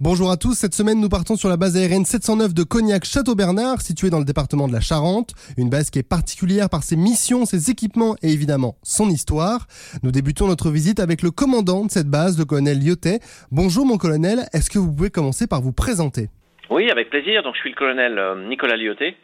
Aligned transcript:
Bonjour 0.00 0.30
à 0.30 0.36
tous, 0.36 0.54
cette 0.54 0.74
semaine 0.74 1.00
nous 1.00 1.08
partons 1.08 1.34
sur 1.34 1.48
la 1.48 1.56
base 1.56 1.76
aérienne 1.76 2.04
709 2.04 2.54
de 2.54 2.62
Cognac-Château-Bernard, 2.62 3.80
située 3.80 4.10
dans 4.10 4.20
le 4.20 4.24
département 4.24 4.68
de 4.68 4.72
la 4.72 4.78
Charente, 4.78 5.34
une 5.58 5.70
base 5.70 5.90
qui 5.90 5.98
est 5.98 6.08
particulière 6.08 6.70
par 6.70 6.84
ses 6.84 6.94
missions, 6.94 7.44
ses 7.44 7.68
équipements 7.68 8.14
et 8.22 8.30
évidemment 8.30 8.78
son 8.84 9.10
histoire. 9.10 9.66
Nous 10.04 10.12
débutons 10.12 10.46
notre 10.46 10.70
visite 10.70 11.00
avec 11.00 11.20
le 11.20 11.32
commandant 11.32 11.84
de 11.84 11.90
cette 11.90 12.06
base, 12.06 12.38
le 12.38 12.44
colonel 12.44 12.78
Lyotet. 12.78 13.18
Bonjour 13.50 13.86
mon 13.86 13.98
colonel, 13.98 14.46
est-ce 14.54 14.70
que 14.70 14.78
vous 14.78 14.94
pouvez 14.94 15.10
commencer 15.10 15.48
par 15.48 15.62
vous 15.62 15.72
présenter? 15.72 16.30
Oui, 16.70 16.92
avec 16.92 17.10
plaisir, 17.10 17.42
donc 17.42 17.56
je 17.56 17.60
suis 17.66 17.70
le 17.70 17.76
colonel 17.76 18.20
euh, 18.20 18.46
Nicolas 18.46 18.76
Lyotet. 18.76 19.16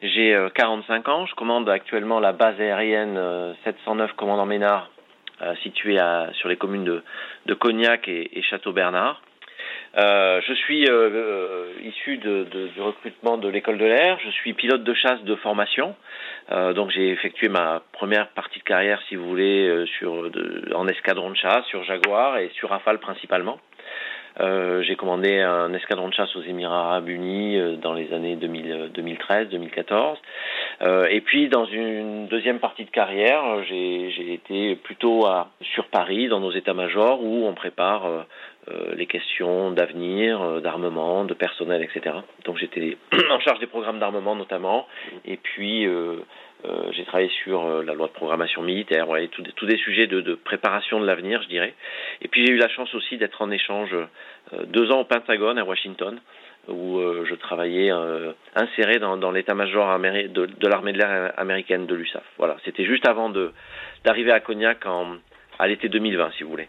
J'ai 0.00 0.30
45 0.54 1.08
euh, 1.08 1.10
ans, 1.10 1.26
je 1.26 1.34
commande 1.34 1.68
actuellement 1.68 2.20
la 2.20 2.32
base 2.32 2.54
aérienne 2.60 3.18
709 3.64 4.10
euh, 4.10 4.14
commandant 4.14 4.46
Ménard, 4.46 4.92
située 5.64 5.98
sur 6.38 6.48
les 6.48 6.56
communes 6.56 6.84
de, 6.84 7.54
Cognac 7.54 8.06
et 8.06 8.42
Château-Bernard. 8.48 9.20
Euh, 9.96 10.40
je 10.46 10.54
suis 10.54 10.86
euh, 10.88 11.10
euh, 11.12 11.72
issu 11.84 12.16
de, 12.18 12.44
de, 12.44 12.66
du 12.68 12.80
recrutement 12.80 13.38
de 13.38 13.48
l'école 13.48 13.78
de 13.78 13.84
l'air. 13.84 14.18
Je 14.24 14.30
suis 14.30 14.52
pilote 14.52 14.82
de 14.82 14.94
chasse 14.94 15.22
de 15.22 15.34
formation. 15.36 15.94
donc 16.50 16.90
j'ai 16.90 17.08
effectué 17.10 17.48
ma 17.48 17.82
première 17.92 18.28
partie 18.28 18.58
de 18.58 18.64
carrière, 18.64 19.00
si 19.08 19.16
vous 19.16 19.28
voulez, 19.28 19.86
sur 19.98 20.30
de, 20.30 20.72
en 20.74 20.86
escadron 20.88 21.30
de 21.30 21.36
chasse, 21.36 21.64
sur 21.66 21.84
Jaguar 21.84 22.38
et 22.38 22.50
sur 22.54 22.70
Rafale 22.70 22.98
principalement. 22.98 23.58
Euh, 24.40 24.82
j'ai 24.82 24.96
commandé 24.96 25.38
un 25.40 25.72
escadron 25.74 26.08
de 26.08 26.14
chasse 26.14 26.34
aux 26.34 26.42
Émirats 26.42 26.86
Arabes 26.86 27.08
Unis 27.08 27.56
euh, 27.56 27.76
dans 27.76 27.92
les 27.92 28.12
années 28.12 28.36
2013-2014. 28.36 30.16
Euh, 30.82 31.06
et 31.08 31.20
puis 31.20 31.48
dans 31.48 31.66
une 31.66 32.26
deuxième 32.26 32.58
partie 32.58 32.84
de 32.84 32.90
carrière, 32.90 33.62
j'ai 33.68 34.32
été 34.32 34.74
plutôt 34.74 35.26
à, 35.26 35.50
sur 35.74 35.86
Paris, 35.86 36.28
dans 36.28 36.40
nos 36.40 36.50
états-majors, 36.50 37.22
où 37.22 37.46
on 37.46 37.54
prépare 37.54 38.26
les 38.96 39.06
questions 39.06 39.70
d'avenir, 39.72 40.60
d'armement, 40.62 41.24
de 41.24 41.34
personnel, 41.34 41.82
etc. 41.82 42.16
Donc 42.44 42.56
j'étais 42.58 42.96
en 43.30 43.40
charge 43.40 43.58
des 43.60 43.66
programmes 43.66 43.98
d'armement 43.98 44.34
notamment, 44.36 44.86
et 45.26 45.36
puis 45.36 45.86
euh, 46.66 46.90
j'ai 46.92 47.04
travaillé 47.04 47.30
sur 47.42 47.66
euh, 47.66 47.82
la 47.82 47.92
loi 47.92 48.06
de 48.06 48.12
programmation 48.12 48.62
militaire, 48.62 49.08
ouais, 49.08 49.28
tous, 49.28 49.42
des, 49.42 49.52
des 49.66 49.76
sujets 49.76 50.06
de, 50.06 50.22
de 50.22 50.34
préparation 50.34 50.98
de 50.98 51.06
l'avenir, 51.06 51.42
je 51.42 51.48
dirais. 51.48 51.74
Et 52.22 52.28
puis 52.28 52.46
j'ai 52.46 52.52
eu 52.52 52.56
la 52.56 52.68
chance 52.68 52.94
aussi 52.94 53.18
d'être 53.18 53.42
en 53.42 53.50
échange 53.50 53.92
euh, 53.92 54.64
deux 54.66 54.90
ans 54.90 55.00
au 55.00 55.04
Pentagone 55.04 55.58
à 55.58 55.64
Washington, 55.64 56.18
où 56.66 56.98
je 56.98 57.34
travaillais 57.34 57.90
inséré 58.54 58.98
dans, 58.98 59.18
dans 59.18 59.30
l'état-major 59.30 59.98
de, 59.98 60.46
de 60.46 60.66
l'armée 60.66 60.94
de 60.94 60.98
l'air 60.98 61.34
américaine 61.36 61.84
de 61.84 61.94
l'USAF. 61.94 62.22
Voilà, 62.38 62.56
c'était 62.64 62.86
juste 62.86 63.06
avant 63.06 63.30
d'arriver 64.02 64.32
à 64.32 64.40
Cognac 64.40 64.86
en, 64.86 65.16
à 65.58 65.66
l'été 65.66 65.90
2020, 65.90 66.30
si 66.38 66.42
vous 66.42 66.48
voulez. 66.48 66.68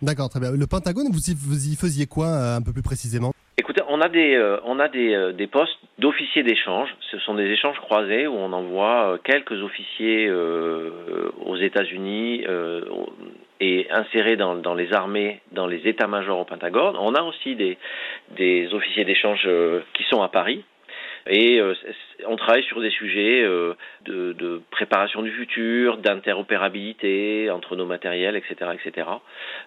D'accord, 0.00 0.28
très 0.28 0.40
bien. 0.40 0.52
Le 0.52 0.66
Pentagone, 0.66 1.08
vous 1.10 1.30
y, 1.30 1.76
faisiez 1.76 2.06
quoi 2.06 2.28
un 2.56 2.62
peu 2.62 2.72
plus 2.72 2.82
précisément? 2.82 3.32
Écoutez, 3.56 3.82
on 3.88 4.00
a 4.00 4.08
des, 4.08 4.36
euh, 4.36 4.58
on 4.64 4.78
a 4.78 4.88
des, 4.88 5.12
euh, 5.12 5.32
des 5.32 5.48
postes 5.48 5.78
d'officiers 5.98 6.44
d'échange. 6.44 6.88
Ce 7.10 7.18
sont 7.18 7.34
des 7.34 7.46
échanges 7.46 7.78
croisés 7.80 8.28
où 8.28 8.34
on 8.34 8.52
envoie 8.52 9.14
euh, 9.14 9.18
quelques 9.22 9.60
officiers 9.60 10.30
aux 10.30 11.56
États-Unis 11.56 12.44
et 13.60 13.90
insérés 13.90 14.36
dans, 14.36 14.74
les 14.74 14.92
armées, 14.92 15.40
dans 15.50 15.66
les 15.66 15.88
états-majors 15.88 16.38
au 16.38 16.44
Pentagone. 16.44 16.96
On 17.00 17.14
a 17.14 17.22
aussi 17.22 17.56
des 17.56 18.68
officiers 18.72 19.04
d'échange 19.04 19.48
qui 19.94 20.04
sont 20.04 20.22
à 20.22 20.28
Paris, 20.28 20.64
et 21.26 21.60
euh, 21.60 21.74
on 22.26 22.36
travaille 22.36 22.64
sur 22.64 22.80
des 22.80 22.90
sujets 22.90 23.42
euh, 23.42 23.74
de, 24.04 24.32
de, 24.32 24.62
préparation 24.70 25.22
du 25.22 25.30
futur, 25.32 25.98
d'interopérabilité 25.98 27.50
entre 27.50 27.76
nos 27.76 27.86
matériels, 27.86 28.36
etc., 28.36 28.70
etc. 28.74 29.08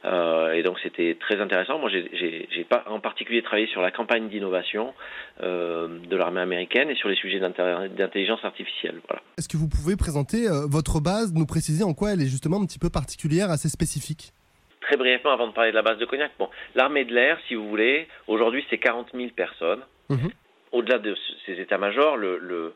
Euh, 0.05 0.53
et 0.53 0.63
donc 0.63 0.79
c'était 0.81 1.17
très 1.19 1.39
intéressant. 1.39 1.79
Moi, 1.79 1.89
j'ai 1.89 2.66
pas 2.67 2.83
en 2.88 2.99
particulier 2.99 3.41
travaillé 3.41 3.67
sur 3.67 3.81
la 3.81 3.91
campagne 3.91 4.29
d'innovation 4.29 4.94
de 5.41 6.16
l'armée 6.16 6.41
américaine 6.41 6.89
et 6.89 6.95
sur 6.95 7.09
les 7.09 7.16
sujets 7.16 7.39
d'intelligence 7.39 8.44
artificielle. 8.44 9.02
Voilà. 9.07 9.22
Est-ce 9.38 9.49
que 9.49 9.57
vous 9.57 9.67
pouvez 9.67 9.95
présenter 9.95 10.45
votre 10.69 10.99
base, 10.99 11.33
nous 11.33 11.47
préciser 11.47 11.83
en 11.83 11.94
quoi 11.94 12.12
elle 12.12 12.22
est 12.22 12.29
justement 12.29 12.62
un 12.62 12.66
petit 12.66 12.79
peu 12.79 12.89
particulière, 12.89 13.50
assez 13.50 13.69
spécifique? 13.69 14.33
Très 14.81 14.97
brièvement, 14.97 15.31
avant 15.31 15.47
de 15.47 15.53
parler 15.53 15.72
de 15.72 15.75
la 15.75 15.81
base 15.81 15.97
de 15.97 16.06
Cognac, 16.06 16.31
bon, 16.38 16.50
l'armée 16.75 17.06
de 17.06 17.13
l'air, 17.13 17.39
si 17.47 17.56
vous 17.56 17.68
voulez, 17.68 18.07
aujourd'hui 18.28 18.63
c'est 18.69 18.78
40 18.78 19.07
000 19.13 19.29
personnes. 19.35 19.81
Mmh 20.09 20.28
au-delà 20.71 20.99
de 20.99 21.15
ces 21.45 21.59
états-majors, 21.59 22.17
le, 22.17 22.73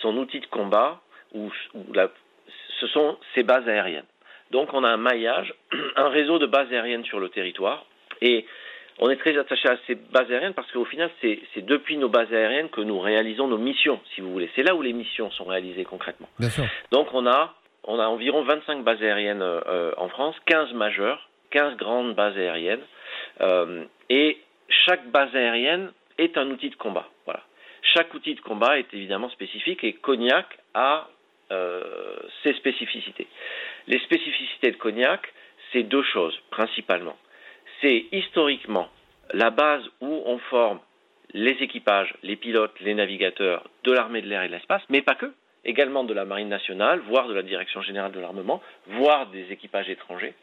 son 0.00 0.16
outil 0.16 0.40
de 0.40 0.46
combat, 0.46 1.00
ou, 1.32 1.50
ce 2.80 2.86
sont 2.88 3.18
ces 3.34 3.42
bases 3.42 3.68
aériennes. 3.68 4.06
Donc 4.50 4.72
on 4.72 4.84
a 4.84 4.88
un 4.88 4.96
maillage, 4.96 5.54
un 5.96 6.08
réseau 6.08 6.38
de 6.38 6.46
bases 6.46 6.72
aériennes 6.72 7.04
sur 7.04 7.20
le 7.20 7.28
territoire, 7.28 7.84
et 8.20 8.46
on 8.98 9.08
est 9.08 9.16
très 9.16 9.36
attaché 9.38 9.68
à 9.68 9.76
ces 9.86 9.94
bases 9.94 10.30
aériennes 10.30 10.52
parce 10.52 10.70
qu'au 10.72 10.84
final, 10.84 11.10
c'est 11.22 11.64
depuis 11.64 11.96
nos 11.96 12.08
bases 12.08 12.32
aériennes 12.32 12.68
que 12.68 12.82
nous 12.82 12.98
réalisons 12.98 13.48
nos 13.48 13.58
missions, 13.58 14.00
si 14.14 14.20
vous 14.20 14.30
voulez. 14.30 14.50
C'est 14.54 14.62
là 14.62 14.74
où 14.74 14.82
les 14.82 14.92
missions 14.92 15.30
sont 15.30 15.44
réalisées 15.44 15.84
concrètement. 15.84 16.28
Donc 16.90 17.08
on 17.14 17.26
a, 17.26 17.54
on 17.84 17.98
a 17.98 18.06
environ 18.06 18.42
25 18.42 18.84
bases 18.84 19.02
aériennes 19.02 19.42
euh, 19.42 19.92
en 19.96 20.08
France, 20.08 20.36
15 20.46 20.74
majeures, 20.74 21.30
15 21.50 21.76
grandes 21.76 22.14
bases 22.14 22.36
aériennes, 22.36 22.82
euh, 23.40 23.84
et 24.10 24.38
chaque 24.68 25.08
base 25.10 25.34
aérienne 25.34 25.92
est 26.20 26.38
un 26.38 26.50
outil 26.50 26.70
de 26.70 26.76
combat. 26.76 27.08
Voilà. 27.24 27.42
Chaque 27.82 28.12
outil 28.14 28.34
de 28.34 28.40
combat 28.40 28.78
est 28.78 28.92
évidemment 28.92 29.30
spécifique 29.30 29.82
et 29.84 29.94
Cognac 29.94 30.46
a 30.74 31.08
euh, 31.50 31.82
ses 32.42 32.52
spécificités. 32.54 33.26
Les 33.88 33.98
spécificités 34.00 34.70
de 34.70 34.76
Cognac, 34.76 35.32
c'est 35.72 35.82
deux 35.82 36.02
choses 36.02 36.38
principalement. 36.50 37.16
C'est 37.80 38.06
historiquement 38.12 38.88
la 39.32 39.50
base 39.50 39.82
où 40.00 40.22
on 40.26 40.38
forme 40.38 40.80
les 41.32 41.56
équipages, 41.62 42.14
les 42.22 42.36
pilotes, 42.36 42.78
les 42.80 42.94
navigateurs 42.94 43.64
de 43.84 43.92
l'armée 43.92 44.20
de 44.20 44.28
l'air 44.28 44.42
et 44.42 44.48
de 44.48 44.52
l'espace, 44.52 44.82
mais 44.88 45.00
pas 45.00 45.14
que, 45.14 45.32
également 45.64 46.04
de 46.04 46.14
la 46.14 46.24
marine 46.24 46.48
nationale, 46.48 47.00
voire 47.00 47.28
de 47.28 47.34
la 47.34 47.42
direction 47.42 47.82
générale 47.82 48.12
de 48.12 48.20
l'armement, 48.20 48.62
voire 48.86 49.26
des 49.26 49.50
équipages 49.52 49.88
étrangers. 49.88 50.34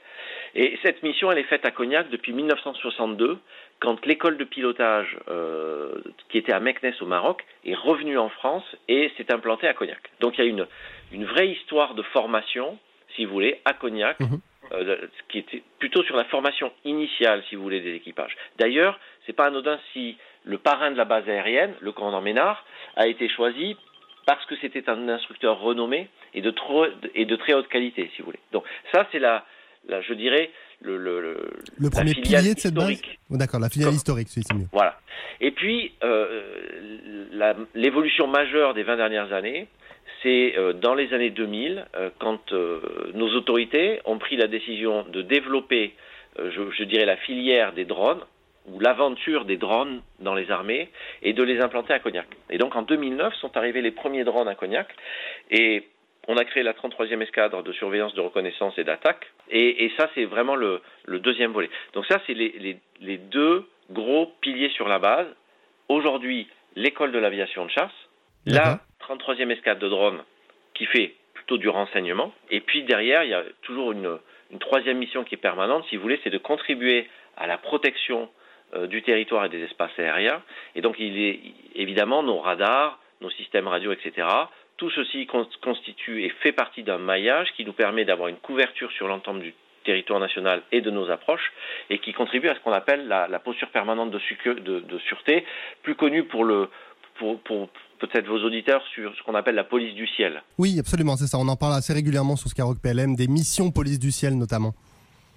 Et 0.55 0.77
cette 0.83 1.03
mission, 1.03 1.31
elle 1.31 1.37
est 1.37 1.43
faite 1.43 1.65
à 1.65 1.71
Cognac 1.71 2.09
depuis 2.09 2.33
1962, 2.33 3.37
quand 3.79 4.05
l'école 4.05 4.37
de 4.37 4.43
pilotage 4.43 5.17
euh, 5.27 5.95
qui 6.29 6.37
était 6.37 6.53
à 6.53 6.59
Meknès 6.59 6.99
au 7.01 7.05
Maroc 7.05 7.45
est 7.65 7.75
revenue 7.75 8.17
en 8.17 8.29
France 8.29 8.63
et 8.87 9.11
s'est 9.17 9.31
implantée 9.31 9.67
à 9.67 9.73
Cognac. 9.73 10.01
Donc 10.19 10.37
il 10.37 10.43
y 10.43 10.47
a 10.47 10.49
une, 10.49 10.67
une 11.11 11.25
vraie 11.25 11.49
histoire 11.49 11.93
de 11.93 12.01
formation, 12.01 12.77
si 13.15 13.25
vous 13.25 13.33
voulez, 13.33 13.61
à 13.65 13.73
Cognac, 13.73 14.19
mhm. 14.19 14.39
euh, 14.73 14.97
qui 15.29 15.39
était 15.39 15.63
plutôt 15.79 16.03
sur 16.03 16.15
la 16.15 16.25
formation 16.25 16.71
initiale, 16.85 17.43
si 17.49 17.55
vous 17.55 17.63
voulez, 17.63 17.81
des 17.81 17.95
équipages. 17.95 18.35
D'ailleurs, 18.57 18.99
c'est 19.25 19.33
pas 19.33 19.45
anodin 19.45 19.79
si 19.93 20.17
le 20.43 20.57
parrain 20.57 20.91
de 20.91 20.97
la 20.97 21.05
base 21.05 21.27
aérienne, 21.29 21.73
le 21.81 21.91
commandant 21.91 22.21
Ménard, 22.21 22.65
a 22.95 23.07
été 23.07 23.29
choisi 23.29 23.75
parce 24.25 24.45
que 24.45 24.55
c'était 24.57 24.89
un 24.89 25.07
instructeur 25.07 25.59
renommé 25.59 26.09
et 26.33 26.41
de, 26.41 26.51
trop, 26.51 26.85
et 27.15 27.25
de 27.25 27.35
très 27.35 27.53
haute 27.53 27.67
qualité, 27.67 28.09
si 28.13 28.21
vous 28.21 28.27
voulez. 28.27 28.39
Donc 28.51 28.65
ça, 28.91 29.07
c'est 29.11 29.19
la, 29.19 29.45
la, 29.87 30.01
je 30.01 30.13
dirais, 30.13 30.49
le, 30.81 30.97
le, 30.97 31.21
le, 31.79 31.89
premier 31.89 32.13
pilier 32.13 32.53
de 32.53 32.59
cette 32.59 32.73
base 32.73 33.01
oh, 33.31 33.37
D'accord, 33.37 33.59
la 33.59 33.69
filiale 33.69 33.93
historique, 33.93 34.27
c'est 34.29 34.53
mieux. 34.53 34.67
Voilà. 34.71 34.99
Et 35.41 35.51
puis, 35.51 35.93
euh, 36.03 36.41
l'évolution 37.73 38.27
majeure 38.27 38.73
des 38.73 38.83
20 38.83 38.97
dernières 38.97 39.33
années, 39.33 39.67
c'est 40.23 40.55
euh, 40.57 40.73
dans 40.73 40.95
les 40.95 41.13
années 41.13 41.29
2000, 41.29 41.85
euh, 41.95 42.09
quand 42.19 42.51
nos 43.13 43.29
autorités 43.35 44.01
ont 44.05 44.17
pris 44.17 44.37
la 44.37 44.47
décision 44.47 45.03
de 45.03 45.21
développer, 45.21 45.93
je, 46.37 46.71
je, 46.71 46.83
dirais, 46.83 47.05
la 47.05 47.17
filière 47.17 47.73
des 47.73 47.85
drones, 47.85 48.21
ou 48.67 48.79
l'aventure 48.79 49.45
des 49.45 49.57
drones 49.57 50.01
dans 50.19 50.35
les 50.35 50.51
armées, 50.51 50.89
et 51.23 51.33
de 51.33 51.41
les 51.41 51.59
implanter 51.61 51.93
à 51.93 51.99
Cognac. 51.99 52.27
Et 52.49 52.57
donc 52.57 52.75
en 52.75 52.81
2009 52.81 53.33
sont 53.35 53.55
arrivés 53.55 53.81
les 53.81 53.91
premiers 53.91 54.25
drones 54.25 54.47
à 54.47 54.55
Cognac, 54.55 54.87
et 55.49 55.87
on 56.27 56.35
a 56.37 56.45
créé 56.45 56.61
la 56.61 56.73
33e 56.73 57.21
escadre 57.21 57.63
de 57.63 57.71
surveillance, 57.71 58.13
de 58.13 58.21
reconnaissance 58.21 58.77
et 58.77 58.83
d'attaque. 58.83 59.27
Et, 59.49 59.91
ça, 59.97 60.09
c'est 60.13 60.25
vraiment 60.25 60.55
le, 60.55 60.81
deuxième 61.07 61.51
volet. 61.51 61.69
Donc 61.93 62.05
ça, 62.05 62.21
c'est 62.27 62.33
les, 62.33 63.17
deux 63.17 63.65
gros 63.89 64.33
piliers 64.41 64.69
sur 64.69 64.87
la 64.87 64.99
base. 64.99 65.27
Aujourd'hui, 65.87 66.47
l'école 66.75 67.13
de 67.13 67.19
l'aviation 67.19 67.65
de 67.65 67.71
chasse, 67.71 67.91
la 68.45 68.81
33e 69.07 69.49
escadre 69.51 69.79
de 69.79 69.87
drones 69.87 70.23
qui 70.73 70.85
fait 70.85 71.15
plutôt 71.33 71.57
du 71.57 71.69
renseignement. 71.69 72.33
Et 72.49 72.59
puis 72.59 72.83
derrière, 72.83 73.23
il 73.23 73.29
y 73.29 73.33
a 73.33 73.43
toujours 73.61 73.93
une, 73.93 74.19
troisième 74.59 74.97
mission 74.97 75.23
qui 75.23 75.35
est 75.35 75.39
permanente, 75.39 75.85
si 75.89 75.95
vous 75.95 76.01
voulez, 76.01 76.19
c'est 76.23 76.29
de 76.29 76.37
contribuer 76.37 77.09
à 77.37 77.47
la 77.47 77.57
protection 77.57 78.29
euh, 78.75 78.87
du 78.87 79.01
territoire 79.01 79.45
et 79.45 79.49
des 79.49 79.63
espaces 79.63 79.97
aériens. 79.97 80.41
Et 80.75 80.81
donc, 80.81 80.95
il 80.99 81.17
est 81.19 81.39
évidemment 81.75 82.21
nos 82.23 82.39
radars, 82.39 82.99
nos 83.21 83.29
systèmes 83.31 83.67
radio, 83.67 83.91
etc., 83.93 84.27
tout 84.77 84.89
ceci 84.91 85.27
constitue 85.61 86.23
et 86.23 86.29
fait 86.41 86.51
partie 86.51 86.83
d'un 86.83 86.99
maillage 86.99 87.47
qui 87.55 87.65
nous 87.65 87.73
permet 87.73 88.05
d'avoir 88.05 88.29
une 88.29 88.37
couverture 88.37 88.91
sur 88.91 89.07
l'ensemble 89.07 89.41
du 89.41 89.53
territoire 89.83 90.19
national 90.19 90.61
et 90.71 90.81
de 90.81 90.91
nos 90.91 91.09
approches, 91.09 91.51
et 91.89 91.99
qui 91.99 92.13
contribue 92.13 92.49
à 92.49 92.55
ce 92.55 92.59
qu'on 92.59 92.73
appelle 92.73 93.07
la, 93.07 93.39
posture 93.39 93.69
permanente 93.69 94.11
de, 94.11 94.19
sûreté, 94.99 95.45
plus 95.81 95.95
connue 95.95 96.23
pour 96.23 96.43
le 96.43 96.69
pour, 97.17 97.39
peut-être 97.97 98.27
vos 98.27 98.43
auditeurs 98.43 98.83
sur 98.93 99.15
ce 99.15 99.23
qu'on 99.23 99.33
appelle 99.33 99.55
la 99.55 99.63
police 99.63 99.95
du 99.95 100.05
ciel. 100.05 100.43
Oui, 100.59 100.77
absolument, 100.79 101.15
c'est 101.15 101.25
ça. 101.25 101.39
On 101.39 101.47
en 101.47 101.55
parle 101.55 101.73
assez 101.73 101.93
régulièrement 101.93 102.35
sur 102.35 102.47
Skyrock 102.47 102.77
PLM, 102.79 103.15
des 103.15 103.27
missions 103.27 103.71
police 103.71 103.97
du 103.97 104.11
ciel 104.11 104.37
notamment. 104.37 104.75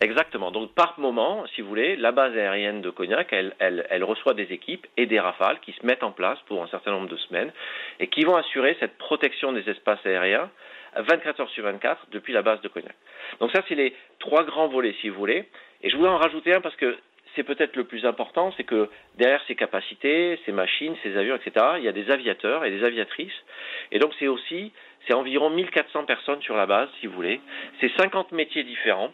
Exactement. 0.02 0.50
Donc 0.50 0.72
par 0.74 0.98
moment, 0.98 1.44
si 1.54 1.60
vous 1.60 1.68
voulez, 1.68 1.94
la 1.96 2.10
base 2.10 2.34
aérienne 2.34 2.80
de 2.80 2.88
Cognac, 2.88 3.32
elle, 3.32 4.04
reçoit 4.04 4.32
des 4.32 4.50
équipes 4.50 4.86
et 4.96 5.04
des 5.04 5.20
rafales 5.20 5.60
qui 5.60 5.72
se 5.72 5.84
mettent 5.84 6.02
en 6.02 6.12
place 6.12 6.38
pour 6.46 6.62
un 6.62 6.68
certain 6.68 6.92
nombre 6.92 7.08
de 7.08 7.16
semaines 7.16 7.52
et 7.98 8.06
qui 8.06 8.22
vont 8.22 8.36
assurer 8.36 8.76
cette 8.80 8.96
protection 8.96 9.52
des 9.52 9.68
espaces 9.68 10.04
aériens 10.06 10.50
24 10.96 11.40
heures 11.40 11.50
sur 11.50 11.64
24 11.64 12.06
depuis 12.12 12.32
la 12.32 12.42
base 12.42 12.60
de 12.62 12.68
Cognac. 12.68 12.94
Donc 13.40 13.52
ça, 13.52 13.62
c'est 13.68 13.74
les 13.74 13.94
trois 14.18 14.44
grands 14.44 14.68
volets, 14.68 14.94
si 15.00 15.08
vous 15.10 15.18
voulez. 15.18 15.44
Et 15.82 15.90
je 15.90 15.96
voulais 15.96 16.08
en 16.08 16.16
rajouter 16.16 16.54
un 16.54 16.60
parce 16.60 16.76
que 16.76 16.96
c'est 17.36 17.44
peut-être 17.44 17.76
le 17.76 17.84
plus 17.84 18.04
important, 18.04 18.52
c'est 18.56 18.64
que 18.64 18.88
derrière 19.16 19.42
ces 19.46 19.54
capacités, 19.54 20.40
ces 20.46 20.52
machines, 20.52 20.96
ces 21.02 21.16
avions, 21.16 21.36
etc., 21.36 21.64
il 21.78 21.84
y 21.84 21.88
a 21.88 21.92
des 21.92 22.10
aviateurs 22.10 22.64
et 22.64 22.70
des 22.70 22.82
aviatrices. 22.84 23.44
Et 23.92 23.98
donc 23.98 24.12
c'est 24.18 24.26
aussi, 24.26 24.72
c'est 25.06 25.14
environ 25.14 25.50
1400 25.50 26.04
personnes 26.06 26.42
sur 26.42 26.56
la 26.56 26.66
base, 26.66 26.88
si 27.00 27.06
vous 27.06 27.14
voulez. 27.14 27.40
C'est 27.80 27.92
50 27.96 28.32
métiers 28.32 28.64
différents. 28.64 29.12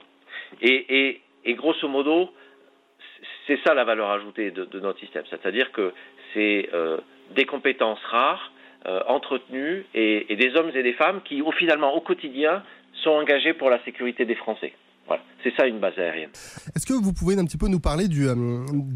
Et, 0.62 1.20
grosso 1.54 1.88
modo, 1.88 2.32
c'est 3.46 3.58
ça 3.64 3.74
la 3.74 3.84
valeur 3.84 4.10
ajoutée 4.10 4.50
de, 4.50 4.80
notre 4.80 4.98
système. 5.00 5.24
C'est-à-dire 5.30 5.72
que 5.72 5.92
c'est 6.34 6.68
euh, 6.74 6.98
des 7.34 7.44
compétences 7.44 8.02
rares, 8.04 8.52
euh, 8.86 9.00
entretenues, 9.06 9.84
et, 9.94 10.36
des 10.36 10.56
hommes 10.56 10.70
et 10.74 10.82
des 10.82 10.92
femmes 10.92 11.20
qui, 11.22 11.42
au, 11.42 11.52
finalement, 11.52 11.94
au 11.94 12.00
quotidien, 12.00 12.62
sont 13.02 13.10
engagés 13.10 13.52
pour 13.52 13.70
la 13.70 13.82
sécurité 13.84 14.24
des 14.24 14.34
Français. 14.34 14.72
Voilà, 15.06 15.22
c'est 15.42 15.54
ça 15.56 15.66
une 15.66 15.78
base 15.78 15.96
aérienne. 15.98 16.30
Est-ce 16.74 16.84
que 16.84 16.92
vous 16.92 17.12
pouvez 17.12 17.38
un 17.38 17.44
petit 17.44 17.58
peu 17.58 17.68
nous 17.68 17.78
parler 17.78 18.08
du, 18.08 18.26
euh, 18.26 18.34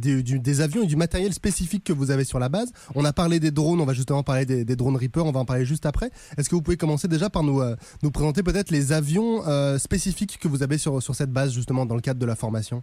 des 0.02 0.60
avions 0.60 0.82
et 0.82 0.86
du 0.86 0.96
matériel 0.96 1.32
spécifique 1.32 1.84
que 1.84 1.92
vous 1.92 2.10
avez 2.10 2.24
sur 2.24 2.40
la 2.40 2.48
base? 2.48 2.72
On 2.96 3.04
a 3.04 3.12
parlé 3.12 3.38
des 3.38 3.52
drones, 3.52 3.80
on 3.80 3.86
va 3.86 3.92
justement 3.92 4.24
parler 4.24 4.44
des, 4.44 4.76
drones 4.76 4.96
Reaper, 4.96 5.24
on 5.24 5.30
va 5.30 5.40
en 5.40 5.44
parler 5.44 5.64
juste 5.64 5.86
après. 5.86 6.06
Est-ce 6.36 6.50
que 6.50 6.56
vous 6.56 6.62
pouvez 6.62 6.76
commencer 6.76 7.06
déjà 7.06 7.30
par 7.30 7.44
nous, 7.44 7.60
euh, 7.60 7.76
nous 8.02 8.10
présenter 8.10 8.42
peut-être 8.42 8.70
les 8.72 8.92
avions 8.92 9.46
euh, 9.46 9.78
spécifiques 9.78 10.38
que 10.40 10.48
vous 10.48 10.64
avez 10.64 10.78
sur, 10.78 11.00
sur 11.00 11.14
cette 11.14 11.30
base 11.30 11.54
justement 11.54 11.86
dans 11.86 11.94
le 11.94 12.00
cadre 12.00 12.18
de 12.18 12.26
la 12.26 12.34
formation? 12.34 12.82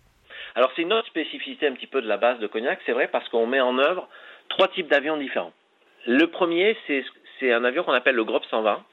Alors 0.56 0.72
c'est 0.76 0.84
une 0.84 0.94
autre 0.94 1.08
spécificité 1.08 1.68
un 1.68 1.74
petit 1.74 1.88
peu 1.88 2.02
de 2.02 2.08
la 2.08 2.18
base 2.18 2.40
de 2.40 2.48
Cognac, 2.48 2.80
c'est 2.86 2.94
vrai 2.94 3.10
parce 3.12 3.28
qu'on 3.30 3.48
met 3.48 3.60
en 3.60 3.78
œuvre 3.78 4.08
trois 4.48 4.70
types 4.70 4.90
d'avions 4.90 5.18
différents. 5.18 5.52
Le 6.06 6.28
premier, 6.28 6.78
c'est 6.88 7.52
un 7.52 7.66
avion 7.66 7.84
qu'on 7.84 7.92
appelle 7.92 8.16
le 8.16 8.24
Grop 8.24 8.46
120. 8.50 8.84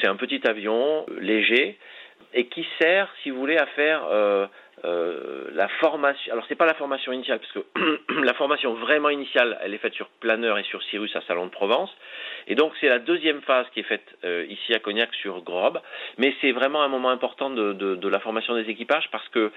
c'est 0.00 0.06
un 0.06 0.16
petit 0.16 0.46
avion 0.46 1.06
léger 1.18 1.78
et 2.32 2.46
qui 2.46 2.66
sert, 2.78 3.08
si 3.22 3.30
vous 3.30 3.38
voulez, 3.38 3.56
à 3.56 3.66
faire 3.66 4.02
euh, 4.10 4.46
euh, 4.84 5.50
la 5.54 5.68
formation. 5.68 6.32
Alors 6.32 6.44
c'est 6.48 6.56
pas 6.56 6.66
la 6.66 6.74
formation 6.74 7.12
initiale, 7.12 7.38
parce 7.38 7.52
que 7.52 8.20
la 8.22 8.34
formation 8.34 8.74
vraiment 8.74 9.08
initiale, 9.08 9.58
elle 9.62 9.72
est 9.72 9.78
faite 9.78 9.94
sur 9.94 10.08
Planeur 10.20 10.58
et 10.58 10.64
sur 10.64 10.82
Cyrus 10.82 11.14
à 11.16 11.22
Salon 11.22 11.46
de 11.46 11.50
Provence, 11.50 11.90
et 12.48 12.54
donc 12.54 12.72
c'est 12.80 12.88
la 12.88 12.98
deuxième 12.98 13.40
phase 13.42 13.66
qui 13.72 13.80
est 13.80 13.84
faite 13.84 14.04
euh, 14.24 14.44
ici 14.48 14.74
à 14.74 14.80
Cognac 14.80 15.14
sur 15.14 15.42
Grob, 15.42 15.80
mais 16.18 16.34
c'est 16.40 16.52
vraiment 16.52 16.82
un 16.82 16.88
moment 16.88 17.10
important 17.10 17.50
de, 17.50 17.72
de, 17.72 17.94
de, 17.94 18.08
la 18.08 18.18
formation 18.20 18.54
des 18.56 18.68
équipages 18.68 19.08
parce 19.10 19.26
que 19.28 19.52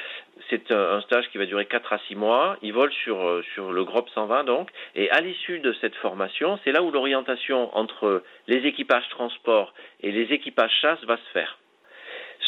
c'est 0.49 0.71
un, 0.71 1.01
stage 1.01 1.27
qui 1.31 1.37
va 1.37 1.45
durer 1.45 1.65
4 1.65 1.93
à 1.93 1.99
6 2.07 2.15
mois. 2.15 2.55
Ils 2.61 2.73
volent 2.73 2.93
sur 3.03 3.21
euh, 3.27 3.43
sur 3.53 3.73
le 3.73 3.83
Grob 3.83 4.07
120 4.13 4.45
donc, 4.45 4.69
et 4.95 5.09
à 5.09 5.19
l'issue 5.19 5.59
de 5.59 5.73
cette 5.81 5.95
formation, 5.95 6.59
c'est 6.63 6.71
là 6.71 6.81
où 6.83 6.91
l'orientation 6.91 7.75
entre 7.75 8.23
les 8.47 8.65
équipages 8.65 9.09
transport 9.09 9.73
et 10.01 10.11
les 10.11 10.31
équipages 10.33 10.71
chasse 10.79 11.03
va 11.03 11.17
se 11.17 11.31
faire. 11.33 11.57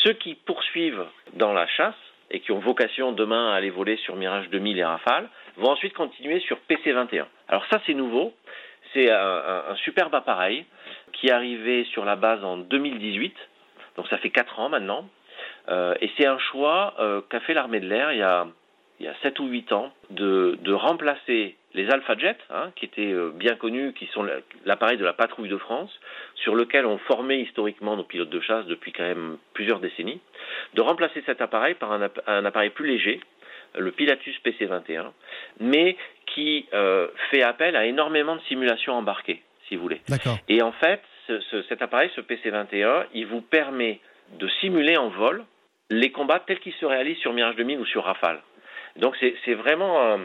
Ceux 0.03 0.13
qui 0.13 0.35
poursuivent 0.35 1.05
dans 1.33 1.53
la 1.53 1.67
chasse 1.67 1.95
et 2.31 2.39
qui 2.39 2.51
ont 2.51 2.59
vocation 2.59 3.11
demain 3.11 3.51
à 3.51 3.55
aller 3.55 3.69
voler 3.69 3.97
sur 3.97 4.15
Mirage 4.15 4.49
2000 4.49 4.77
et 4.77 4.83
Rafale 4.83 5.29
vont 5.57 5.69
ensuite 5.69 5.93
continuer 5.93 6.39
sur 6.41 6.57
PC21. 6.69 7.25
Alors 7.47 7.65
ça 7.71 7.81
c'est 7.85 7.93
nouveau, 7.93 8.33
c'est 8.93 9.11
un, 9.11 9.75
superbe 9.83 10.13
appareil 10.15 10.65
qui 11.13 11.27
est 11.27 11.31
arrivé 11.31 11.85
sur 11.85 12.05
la 12.05 12.15
base 12.15 12.43
en 12.43 12.57
2018, 12.57 13.35
donc 13.97 14.07
ça 14.07 14.17
fait 14.17 14.29
4 14.29 14.59
ans 14.59 14.69
maintenant, 14.69 15.07
euh, 15.69 15.95
et 16.01 16.09
c'est 16.17 16.27
un 16.27 16.37
choix 16.37 16.93
euh, 16.99 17.21
qu'a 17.29 17.39
fait 17.41 17.53
l'armée 17.53 17.79
de 17.79 17.87
l'air 17.87 18.11
il 18.11 18.19
y 18.19 18.23
a 18.23 18.47
il 18.99 19.05
y 19.05 19.09
a 19.09 19.15
7 19.21 19.39
ou 19.39 19.47
8 19.47 19.71
ans, 19.71 19.91
de, 20.09 20.57
de 20.61 20.73
remplacer 20.73 21.55
les 21.73 21.89
Alpha 21.89 22.17
Jet, 22.17 22.37
hein, 22.49 22.71
qui 22.75 22.85
étaient 22.85 23.13
euh, 23.13 23.31
bien 23.33 23.55
connus, 23.55 23.93
qui 23.93 24.07
sont 24.07 24.25
l'appareil 24.65 24.97
de 24.97 25.05
la 25.05 25.13
patrouille 25.13 25.49
de 25.49 25.57
France, 25.57 25.91
sur 26.35 26.55
lequel 26.55 26.85
on 26.85 26.97
formait 26.97 27.41
historiquement 27.41 27.95
nos 27.95 28.03
pilotes 28.03 28.29
de 28.29 28.41
chasse 28.41 28.65
depuis 28.65 28.91
quand 28.91 29.03
même 29.03 29.37
plusieurs 29.53 29.79
décennies, 29.79 30.19
de 30.73 30.81
remplacer 30.81 31.23
cet 31.25 31.41
appareil 31.41 31.75
par 31.75 31.91
un, 31.91 32.09
un 32.27 32.45
appareil 32.45 32.71
plus 32.71 32.87
léger, 32.87 33.21
le 33.77 33.91
Pilatus 33.91 34.37
PC-21, 34.39 35.11
mais 35.59 35.95
qui 36.33 36.67
euh, 36.73 37.07
fait 37.31 37.43
appel 37.43 37.75
à 37.75 37.85
énormément 37.85 38.35
de 38.35 38.41
simulations 38.41 38.93
embarquées, 38.93 39.43
si 39.67 39.75
vous 39.75 39.83
voulez. 39.83 40.01
Et 40.47 40.61
en 40.61 40.71
fait, 40.71 41.01
ce, 41.27 41.61
cet 41.63 41.81
appareil, 41.81 42.09
ce 42.15 42.21
PC-21, 42.21 43.05
il 43.13 43.27
vous 43.27 43.41
permet 43.41 43.99
de 44.39 44.47
simuler 44.59 44.97
en 44.97 45.09
vol 45.09 45.43
les 45.89 46.11
combats 46.11 46.39
tels 46.39 46.59
qu'ils 46.59 46.73
se 46.73 46.85
réalisent 46.85 47.17
sur 47.17 47.33
Mirage 47.33 47.55
2000 47.55 47.79
ou 47.79 47.85
sur 47.85 48.03
Rafale. 48.03 48.41
Donc 48.97 49.15
c'est 49.19 49.53
vraiment 49.53 50.17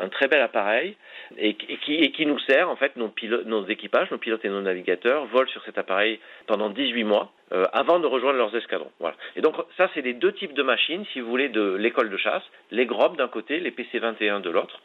un, 0.00 0.08
très 0.08 0.28
bel 0.28 0.40
appareil 0.40 0.96
et, 1.36 1.54
qui, 1.54 2.26
nous 2.26 2.38
sert, 2.40 2.68
en 2.68 2.76
fait, 2.76 2.96
nos, 2.96 3.12
nos 3.44 3.66
équipages, 3.66 4.10
nos 4.10 4.18
pilotes 4.18 4.44
et 4.44 4.48
nos 4.48 4.60
navigateurs 4.60 5.26
volent 5.26 5.50
sur 5.50 5.62
cet 5.64 5.78
appareil 5.78 6.20
pendant 6.46 6.70
18 6.70 7.04
mois 7.04 7.32
euh, 7.52 7.64
avant 7.72 7.98
de 7.98 8.06
rejoindre 8.06 8.38
leurs 8.38 8.54
escadrons. 8.54 8.92
Voilà. 9.00 9.16
Et 9.36 9.40
donc 9.40 9.56
ça, 9.76 9.88
c'est 9.94 10.02
les 10.02 10.14
deux 10.14 10.32
types 10.32 10.54
de 10.54 10.62
machines, 10.62 11.04
si 11.12 11.20
vous 11.20 11.28
voulez, 11.28 11.48
de 11.48 11.74
l'école 11.74 12.10
de 12.10 12.16
chasse, 12.16 12.42
les 12.70 12.86
grobes 12.86 13.16
d'un 13.16 13.28
côté, 13.28 13.60
les 13.60 13.70
PC-21 13.70 14.40
de 14.40 14.50
l'autre. 14.50 14.80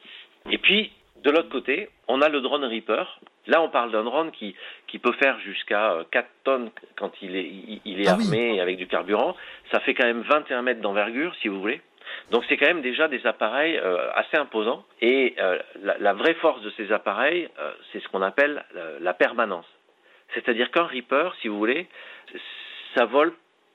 Et 0.52 0.58
puis, 0.58 0.92
de 1.24 1.32
l'autre 1.32 1.50
côté, 1.50 1.90
on 2.08 2.22
a 2.22 2.30
le 2.30 2.42
drone 2.42 2.66
Reaper. 2.66 3.20
Là, 3.48 3.62
on 3.62 3.70
parle 3.70 3.92
d'un 3.92 4.04
drone 4.04 4.32
qui, 4.32 4.56
qui 4.88 5.00
peut 5.00 5.14
faire 5.14 5.40
jusqu'à 5.40 6.06
4 6.12 6.26
euh, 6.26 6.28
tonnes 6.44 6.72
quand 6.98 7.12
il 7.22 7.36
est, 7.36 7.50
il, 7.86 8.02
est 8.02 8.08
ah 8.08 8.14
armé 8.14 8.60
avec 8.60 8.78
du 8.78 8.88
carburant. 8.88 9.36
Ça 9.72 9.80
fait 9.80 9.94
quand 9.94 10.06
même 10.06 10.22
21 10.22 10.62
mètres 10.62 10.82
d'envergure, 10.82 11.34
si 11.42 11.48
vous 11.48 11.60
voulez. 11.60 11.82
Donc 12.31 12.44
c'est 12.48 12.57
quand 12.57 12.68
même 12.68 12.81
déjà 12.81 13.07
des 13.07 13.25
appareils 13.25 13.77
euh, 13.77 14.10
assez 14.15 14.38
imposants. 14.38 14.83
Et 15.01 15.36
euh, 15.39 15.60
la, 15.81 16.13
vraie 16.13 16.33
force 16.36 16.62
de 16.62 16.69
ces 16.71 16.92
appareils, 16.92 17.50
euh, 17.60 17.71
c'est 17.92 18.01
ce 18.01 18.07
qu'on 18.10 18.21
appelle 18.21 18.63
la 19.01 19.13
permanence. 19.13 19.68
C'est-à-dire 20.33 20.71
qu'un 20.71 20.86
Reaper, 20.86 21.36
si 21.42 21.48
vous 21.48 21.57
voulez, 21.57 21.88
ça 22.95 23.06
vole 23.06 23.33